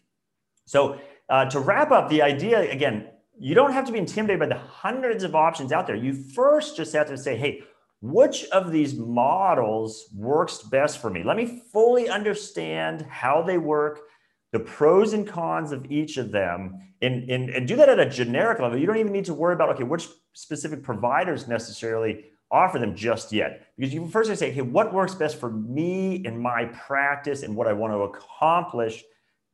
So 0.66 1.00
uh, 1.28 1.46
to 1.46 1.58
wrap 1.58 1.90
up, 1.90 2.08
the 2.08 2.22
idea 2.22 2.70
again. 2.70 3.08
You 3.38 3.54
don't 3.54 3.72
have 3.72 3.84
to 3.84 3.92
be 3.92 3.98
intimidated 3.98 4.40
by 4.40 4.46
the 4.46 4.56
hundreds 4.56 5.22
of 5.22 5.34
options 5.34 5.70
out 5.70 5.86
there. 5.86 5.94
You 5.94 6.14
first 6.14 6.74
just 6.74 6.94
have 6.94 7.06
to 7.08 7.18
say, 7.18 7.36
hey, 7.36 7.64
which 8.00 8.44
of 8.46 8.72
these 8.72 8.94
models 8.94 10.08
works 10.14 10.62
best 10.62 11.02
for 11.02 11.10
me? 11.10 11.22
Let 11.22 11.36
me 11.36 11.62
fully 11.70 12.08
understand 12.08 13.02
how 13.02 13.42
they 13.42 13.58
work, 13.58 14.00
the 14.56 14.64
pros 14.64 15.12
and 15.12 15.28
cons 15.28 15.70
of 15.70 15.84
each 15.92 16.16
of 16.16 16.32
them, 16.32 16.80
and, 17.02 17.28
and, 17.30 17.50
and 17.50 17.68
do 17.68 17.76
that 17.76 17.90
at 17.90 18.00
a 18.00 18.08
generic 18.08 18.58
level. 18.58 18.78
You 18.78 18.86
don't 18.86 18.96
even 18.96 19.12
need 19.12 19.26
to 19.26 19.34
worry 19.34 19.52
about, 19.52 19.68
okay, 19.74 19.84
which 19.84 20.08
specific 20.32 20.82
providers 20.82 21.46
necessarily 21.46 22.24
offer 22.50 22.78
them 22.78 22.96
just 22.96 23.32
yet. 23.32 23.66
Because 23.76 23.92
you 23.92 24.08
first 24.08 24.34
say, 24.34 24.50
okay, 24.52 24.62
what 24.62 24.94
works 24.94 25.14
best 25.14 25.38
for 25.38 25.50
me 25.50 26.24
in 26.24 26.40
my 26.40 26.64
practice 26.66 27.42
and 27.42 27.54
what 27.54 27.66
I 27.66 27.74
want 27.74 27.92
to 27.92 27.98
accomplish 27.98 29.04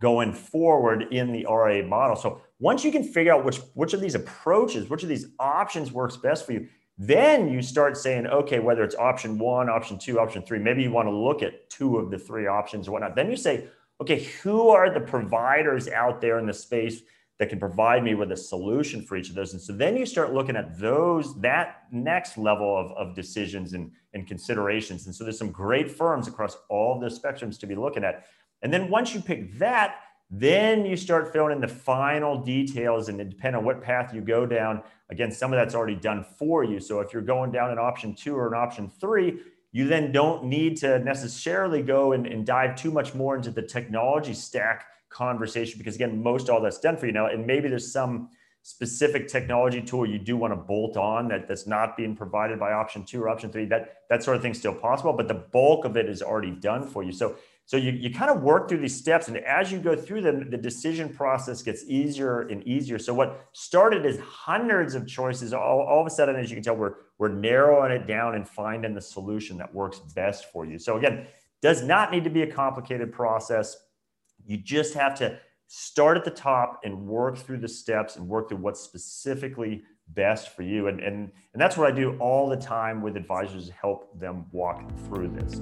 going 0.00 0.32
forward 0.32 1.12
in 1.12 1.32
the 1.32 1.46
RA 1.46 1.82
model. 1.82 2.14
So 2.14 2.40
once 2.60 2.84
you 2.84 2.92
can 2.92 3.02
figure 3.02 3.32
out 3.32 3.44
which, 3.44 3.56
which 3.74 3.94
of 3.94 4.00
these 4.00 4.14
approaches, 4.14 4.88
which 4.88 5.02
of 5.02 5.08
these 5.08 5.26
options 5.40 5.90
works 5.90 6.16
best 6.16 6.46
for 6.46 6.52
you, 6.52 6.68
then 6.96 7.48
you 7.48 7.60
start 7.60 7.96
saying, 7.96 8.28
okay, 8.28 8.60
whether 8.60 8.84
it's 8.84 8.94
option 8.94 9.36
one, 9.36 9.68
option 9.68 9.98
two, 9.98 10.20
option 10.20 10.42
three, 10.42 10.60
maybe 10.60 10.84
you 10.84 10.92
want 10.92 11.08
to 11.08 11.14
look 11.14 11.42
at 11.42 11.68
two 11.70 11.96
of 11.96 12.12
the 12.12 12.18
three 12.18 12.46
options 12.46 12.86
or 12.86 12.92
whatnot. 12.92 13.16
Then 13.16 13.28
you 13.30 13.36
say, 13.36 13.66
okay, 14.00 14.24
who 14.42 14.68
are 14.68 14.92
the 14.92 15.00
providers 15.00 15.88
out 15.88 16.20
there 16.20 16.38
in 16.38 16.46
the 16.46 16.52
space 16.52 17.02
that 17.38 17.48
can 17.48 17.58
provide 17.58 18.04
me 18.04 18.14
with 18.14 18.32
a 18.32 18.36
solution 18.36 19.02
for 19.02 19.16
each 19.16 19.28
of 19.28 19.34
those? 19.34 19.52
And 19.52 19.62
so 19.62 19.72
then 19.72 19.96
you 19.96 20.06
start 20.06 20.32
looking 20.32 20.56
at 20.56 20.78
those, 20.78 21.40
that 21.40 21.84
next 21.90 22.38
level 22.38 22.76
of, 22.76 22.92
of 22.92 23.14
decisions 23.14 23.72
and, 23.74 23.90
and 24.14 24.26
considerations. 24.26 25.06
And 25.06 25.14
so 25.14 25.24
there's 25.24 25.38
some 25.38 25.50
great 25.50 25.90
firms 25.90 26.28
across 26.28 26.56
all 26.68 26.98
the 26.98 27.08
spectrums 27.08 27.58
to 27.60 27.66
be 27.66 27.74
looking 27.74 28.04
at. 28.04 28.26
And 28.62 28.72
then 28.72 28.90
once 28.90 29.14
you 29.14 29.20
pick 29.20 29.58
that, 29.58 29.96
then 30.34 30.86
you 30.86 30.96
start 30.96 31.30
filling 31.30 31.52
in 31.52 31.60
the 31.60 31.68
final 31.68 32.40
details 32.40 33.10
and 33.10 33.18
depending 33.18 33.58
on 33.58 33.64
what 33.64 33.82
path 33.82 34.14
you 34.14 34.22
go 34.22 34.46
down, 34.46 34.82
again, 35.10 35.30
some 35.30 35.52
of 35.52 35.58
that's 35.58 35.74
already 35.74 35.94
done 35.94 36.24
for 36.38 36.64
you. 36.64 36.80
So 36.80 37.00
if 37.00 37.12
you're 37.12 37.20
going 37.20 37.52
down 37.52 37.70
an 37.70 37.78
option 37.78 38.14
two 38.14 38.34
or 38.34 38.48
an 38.48 38.54
option 38.54 38.90
three, 38.98 39.40
you 39.72 39.88
then 39.88 40.12
don't 40.12 40.44
need 40.44 40.76
to 40.78 40.98
necessarily 41.00 41.82
go 41.82 42.12
and, 42.12 42.26
and 42.26 42.46
dive 42.46 42.76
too 42.76 42.90
much 42.90 43.14
more 43.14 43.36
into 43.36 43.50
the 43.50 43.62
technology 43.62 44.34
stack 44.34 44.86
conversation 45.08 45.78
because 45.78 45.94
again, 45.94 46.22
most 46.22 46.48
all 46.48 46.60
that's 46.60 46.78
done 46.78 46.96
for 46.96 47.06
you 47.06 47.12
now. 47.12 47.26
And 47.26 47.46
maybe 47.46 47.68
there's 47.68 47.90
some 47.92 48.28
specific 48.62 49.26
technology 49.26 49.82
tool 49.82 50.06
you 50.06 50.18
do 50.18 50.36
want 50.36 50.52
to 50.52 50.56
bolt 50.56 50.96
on 50.96 51.26
that 51.28 51.48
that's 51.48 51.66
not 51.66 51.96
being 51.96 52.14
provided 52.14 52.60
by 52.60 52.72
option 52.72 53.04
two 53.04 53.22
or 53.22 53.28
option 53.28 53.50
three. 53.50 53.64
That 53.64 53.96
that 54.08 54.22
sort 54.22 54.36
of 54.36 54.42
thing 54.42 54.54
still 54.54 54.74
possible, 54.74 55.12
but 55.12 55.26
the 55.26 55.34
bulk 55.34 55.84
of 55.84 55.96
it 55.96 56.08
is 56.08 56.22
already 56.22 56.52
done 56.52 56.86
for 56.86 57.02
you. 57.02 57.12
So 57.12 57.36
so 57.64 57.76
you, 57.76 57.92
you 57.92 58.12
kind 58.12 58.30
of 58.30 58.42
work 58.42 58.68
through 58.68 58.78
these 58.78 58.96
steps, 58.96 59.28
and 59.28 59.36
as 59.38 59.70
you 59.70 59.78
go 59.78 59.94
through 59.94 60.22
them, 60.22 60.50
the 60.50 60.58
decision 60.58 61.08
process 61.08 61.62
gets 61.62 61.84
easier 61.86 62.42
and 62.42 62.62
easier. 62.66 62.98
So 62.98 63.14
what 63.14 63.48
started 63.52 64.04
as 64.04 64.18
hundreds 64.18 64.94
of 64.94 65.06
choices, 65.06 65.52
all, 65.52 65.80
all 65.80 66.00
of 66.00 66.06
a 66.06 66.10
sudden, 66.10 66.36
as 66.36 66.50
you 66.50 66.56
can 66.56 66.64
tell, 66.64 66.76
we're 66.76 66.94
we're 67.22 67.28
narrowing 67.28 67.92
it 67.92 68.08
down 68.08 68.34
and 68.34 68.48
finding 68.48 68.94
the 68.94 69.00
solution 69.00 69.56
that 69.56 69.72
works 69.72 70.00
best 70.00 70.50
for 70.50 70.66
you. 70.66 70.76
So 70.76 70.96
again, 70.96 71.28
does 71.60 71.80
not 71.80 72.10
need 72.10 72.24
to 72.24 72.30
be 72.30 72.42
a 72.42 72.50
complicated 72.50 73.12
process. 73.12 73.76
You 74.44 74.56
just 74.56 74.94
have 74.94 75.14
to 75.18 75.38
start 75.68 76.16
at 76.16 76.24
the 76.24 76.32
top 76.32 76.80
and 76.82 77.06
work 77.06 77.38
through 77.38 77.58
the 77.58 77.68
steps 77.68 78.16
and 78.16 78.26
work 78.26 78.48
through 78.48 78.58
what's 78.58 78.80
specifically 78.80 79.84
best 80.08 80.56
for 80.56 80.62
you. 80.62 80.88
And, 80.88 80.98
and, 80.98 81.30
and 81.52 81.62
that's 81.62 81.76
what 81.76 81.86
I 81.86 81.94
do 81.94 82.18
all 82.18 82.48
the 82.48 82.56
time 82.56 83.00
with 83.00 83.16
advisors 83.16 83.68
to 83.68 83.72
help 83.72 84.18
them 84.18 84.46
walk 84.50 84.82
through 85.06 85.28
this. 85.28 85.60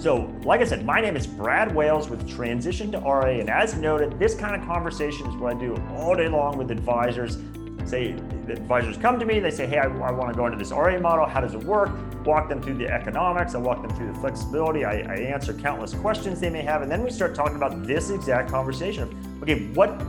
So, 0.00 0.32
like 0.44 0.60
I 0.60 0.64
said, 0.64 0.86
my 0.86 1.00
name 1.00 1.16
is 1.16 1.26
Brad 1.26 1.74
Wales 1.74 2.08
with 2.08 2.28
Transition 2.28 2.92
to 2.92 3.00
RA. 3.00 3.30
And 3.30 3.50
as 3.50 3.74
noted, 3.74 4.16
this 4.20 4.36
kind 4.36 4.54
of 4.54 4.64
conversation 4.64 5.26
is 5.26 5.34
what 5.34 5.56
I 5.56 5.58
do 5.58 5.74
all 5.96 6.14
day 6.14 6.28
long 6.28 6.56
with 6.56 6.70
advisors. 6.70 7.36
Say, 7.84 8.12
the 8.46 8.54
advisors 8.54 8.96
come 8.96 9.18
to 9.18 9.26
me, 9.26 9.38
they 9.38 9.50
say, 9.50 9.66
Hey, 9.66 9.78
I, 9.78 9.84
I 9.84 10.10
want 10.10 10.32
to 10.32 10.36
go 10.36 10.46
into 10.46 10.58
this 10.58 10.70
RA 10.70 10.98
model. 10.98 11.26
How 11.26 11.40
does 11.40 11.54
it 11.54 11.62
work? 11.62 11.90
Walk 12.24 12.48
them 12.48 12.60
through 12.60 12.78
the 12.78 12.88
economics, 12.88 13.54
I 13.54 13.58
walk 13.58 13.82
them 13.82 13.96
through 13.96 14.12
the 14.12 14.18
flexibility, 14.18 14.84
I, 14.84 14.98
I 15.00 15.16
answer 15.18 15.54
countless 15.54 15.94
questions 15.94 16.40
they 16.40 16.50
may 16.50 16.62
have. 16.62 16.82
And 16.82 16.90
then 16.90 17.04
we 17.04 17.10
start 17.10 17.34
talking 17.34 17.56
about 17.56 17.86
this 17.86 18.10
exact 18.10 18.50
conversation 18.50 19.14
okay, 19.42 19.66
what 19.74 20.02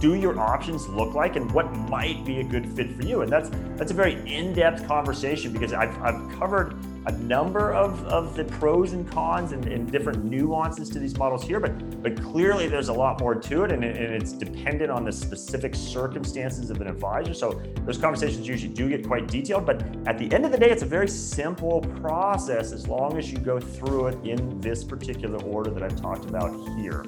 do 0.00 0.14
your 0.16 0.38
options 0.38 0.88
look 0.88 1.14
like 1.14 1.36
and 1.36 1.50
what 1.52 1.72
might 1.72 2.24
be 2.24 2.40
a 2.40 2.44
good 2.44 2.66
fit 2.66 2.92
for 2.96 3.04
you? 3.04 3.22
And 3.22 3.30
that's 3.30 3.50
that's 3.76 3.92
a 3.92 3.94
very 3.94 4.14
in-depth 4.28 4.86
conversation 4.86 5.52
because 5.52 5.72
I've, 5.72 5.96
I've 6.02 6.30
covered 6.38 6.76
a 7.06 7.12
number 7.12 7.72
of, 7.72 8.04
of 8.06 8.36
the 8.36 8.44
pros 8.44 8.92
and 8.92 9.10
cons 9.10 9.52
and, 9.52 9.66
and, 9.66 9.90
different 9.90 10.24
nuances 10.24 10.88
to 10.88 11.00
these 11.00 11.18
models 11.18 11.42
here, 11.42 11.58
but 11.58 12.02
but 12.02 12.20
clearly 12.22 12.68
there's 12.68 12.88
a 12.88 12.92
lot 12.92 13.18
more 13.20 13.34
to 13.34 13.64
it, 13.64 13.72
and, 13.72 13.82
and 13.84 14.14
it's 14.14 14.32
dependent 14.32 14.90
on 14.90 15.04
the 15.04 15.12
specific 15.12 15.74
circumstances 15.74 16.70
of 16.70 16.80
an 16.80 16.86
advisor. 16.86 17.34
So 17.34 17.60
those 17.84 17.98
conversations 17.98 18.46
usually 18.46 18.72
do 18.72 18.88
get 18.88 19.04
quite 19.06 19.26
detailed, 19.26 19.66
but 19.66 19.82
at 20.06 20.18
the 20.18 20.32
end 20.32 20.44
of 20.44 20.52
the 20.52 20.58
day, 20.58 20.70
it's 20.70 20.82
a 20.82 20.86
very 20.86 21.08
simple 21.08 21.80
process 22.00 22.70
as 22.72 22.86
long 22.86 23.18
as 23.18 23.32
you 23.32 23.38
go 23.38 23.58
through 23.58 24.06
it 24.08 24.24
in 24.24 24.60
this 24.60 24.84
particular 24.84 25.42
order 25.42 25.70
that 25.70 25.82
I've 25.82 26.00
talked 26.00 26.26
about 26.26 26.52
here. 26.76 27.04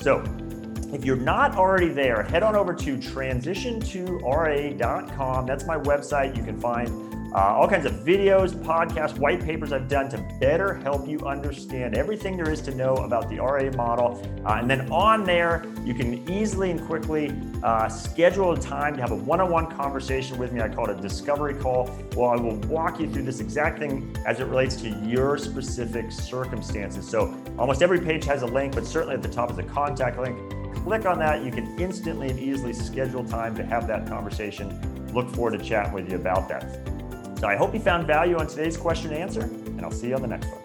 So 0.00 0.22
if 0.92 1.04
you're 1.04 1.16
not 1.16 1.56
already 1.56 1.88
there, 1.88 2.22
head 2.22 2.44
on 2.44 2.54
over 2.54 2.72
to 2.72 2.96
transitiontora.com. 2.96 5.46
That's 5.46 5.66
my 5.66 5.76
website. 5.76 6.36
You 6.36 6.44
can 6.44 6.60
find 6.60 7.13
uh, 7.34 7.38
all 7.38 7.68
kinds 7.68 7.84
of 7.84 7.92
videos, 7.94 8.54
podcasts, 8.54 9.18
white 9.18 9.42
papers 9.42 9.72
I've 9.72 9.88
done 9.88 10.08
to 10.10 10.18
better 10.38 10.74
help 10.74 11.08
you 11.08 11.18
understand 11.26 11.96
everything 11.96 12.36
there 12.36 12.48
is 12.48 12.60
to 12.62 12.74
know 12.74 12.94
about 12.94 13.28
the 13.28 13.38
RA 13.38 13.72
model. 13.72 14.22
Uh, 14.46 14.58
and 14.60 14.70
then 14.70 14.88
on 14.92 15.24
there, 15.24 15.64
you 15.84 15.94
can 15.94 16.30
easily 16.30 16.70
and 16.70 16.80
quickly 16.86 17.34
uh, 17.64 17.88
schedule 17.88 18.52
a 18.52 18.60
time 18.60 18.94
to 18.94 19.00
have 19.00 19.10
a 19.10 19.16
one 19.16 19.40
on 19.40 19.50
one 19.50 19.66
conversation 19.66 20.38
with 20.38 20.52
me. 20.52 20.60
I 20.60 20.68
call 20.68 20.88
it 20.88 20.96
a 20.96 21.02
discovery 21.02 21.54
call. 21.54 21.90
Well, 22.14 22.30
I 22.30 22.36
will 22.36 22.56
walk 22.68 23.00
you 23.00 23.10
through 23.10 23.24
this 23.24 23.40
exact 23.40 23.80
thing 23.80 24.14
as 24.24 24.38
it 24.38 24.44
relates 24.44 24.76
to 24.76 24.88
your 24.88 25.36
specific 25.36 26.12
circumstances. 26.12 27.08
So 27.08 27.36
almost 27.58 27.82
every 27.82 28.00
page 28.00 28.24
has 28.26 28.42
a 28.42 28.46
link, 28.46 28.76
but 28.76 28.86
certainly 28.86 29.16
at 29.16 29.22
the 29.22 29.28
top 29.28 29.50
is 29.50 29.58
a 29.58 29.64
contact 29.64 30.20
link. 30.20 30.38
Click 30.76 31.04
on 31.04 31.18
that. 31.18 31.44
You 31.44 31.50
can 31.50 31.80
instantly 31.80 32.28
and 32.28 32.38
easily 32.38 32.72
schedule 32.72 33.24
time 33.24 33.56
to 33.56 33.64
have 33.64 33.88
that 33.88 34.06
conversation. 34.06 35.12
Look 35.12 35.28
forward 35.30 35.58
to 35.58 35.64
chatting 35.64 35.92
with 35.92 36.08
you 36.08 36.16
about 36.16 36.48
that. 36.48 36.93
So 37.44 37.50
I 37.50 37.56
hope 37.56 37.74
you 37.74 37.80
found 37.80 38.06
value 38.06 38.38
on 38.38 38.46
today's 38.46 38.74
question 38.74 39.12
and 39.12 39.20
answer, 39.20 39.42
and 39.42 39.82
I'll 39.82 39.90
see 39.90 40.08
you 40.08 40.14
on 40.14 40.22
the 40.22 40.28
next 40.28 40.46
one. 40.46 40.63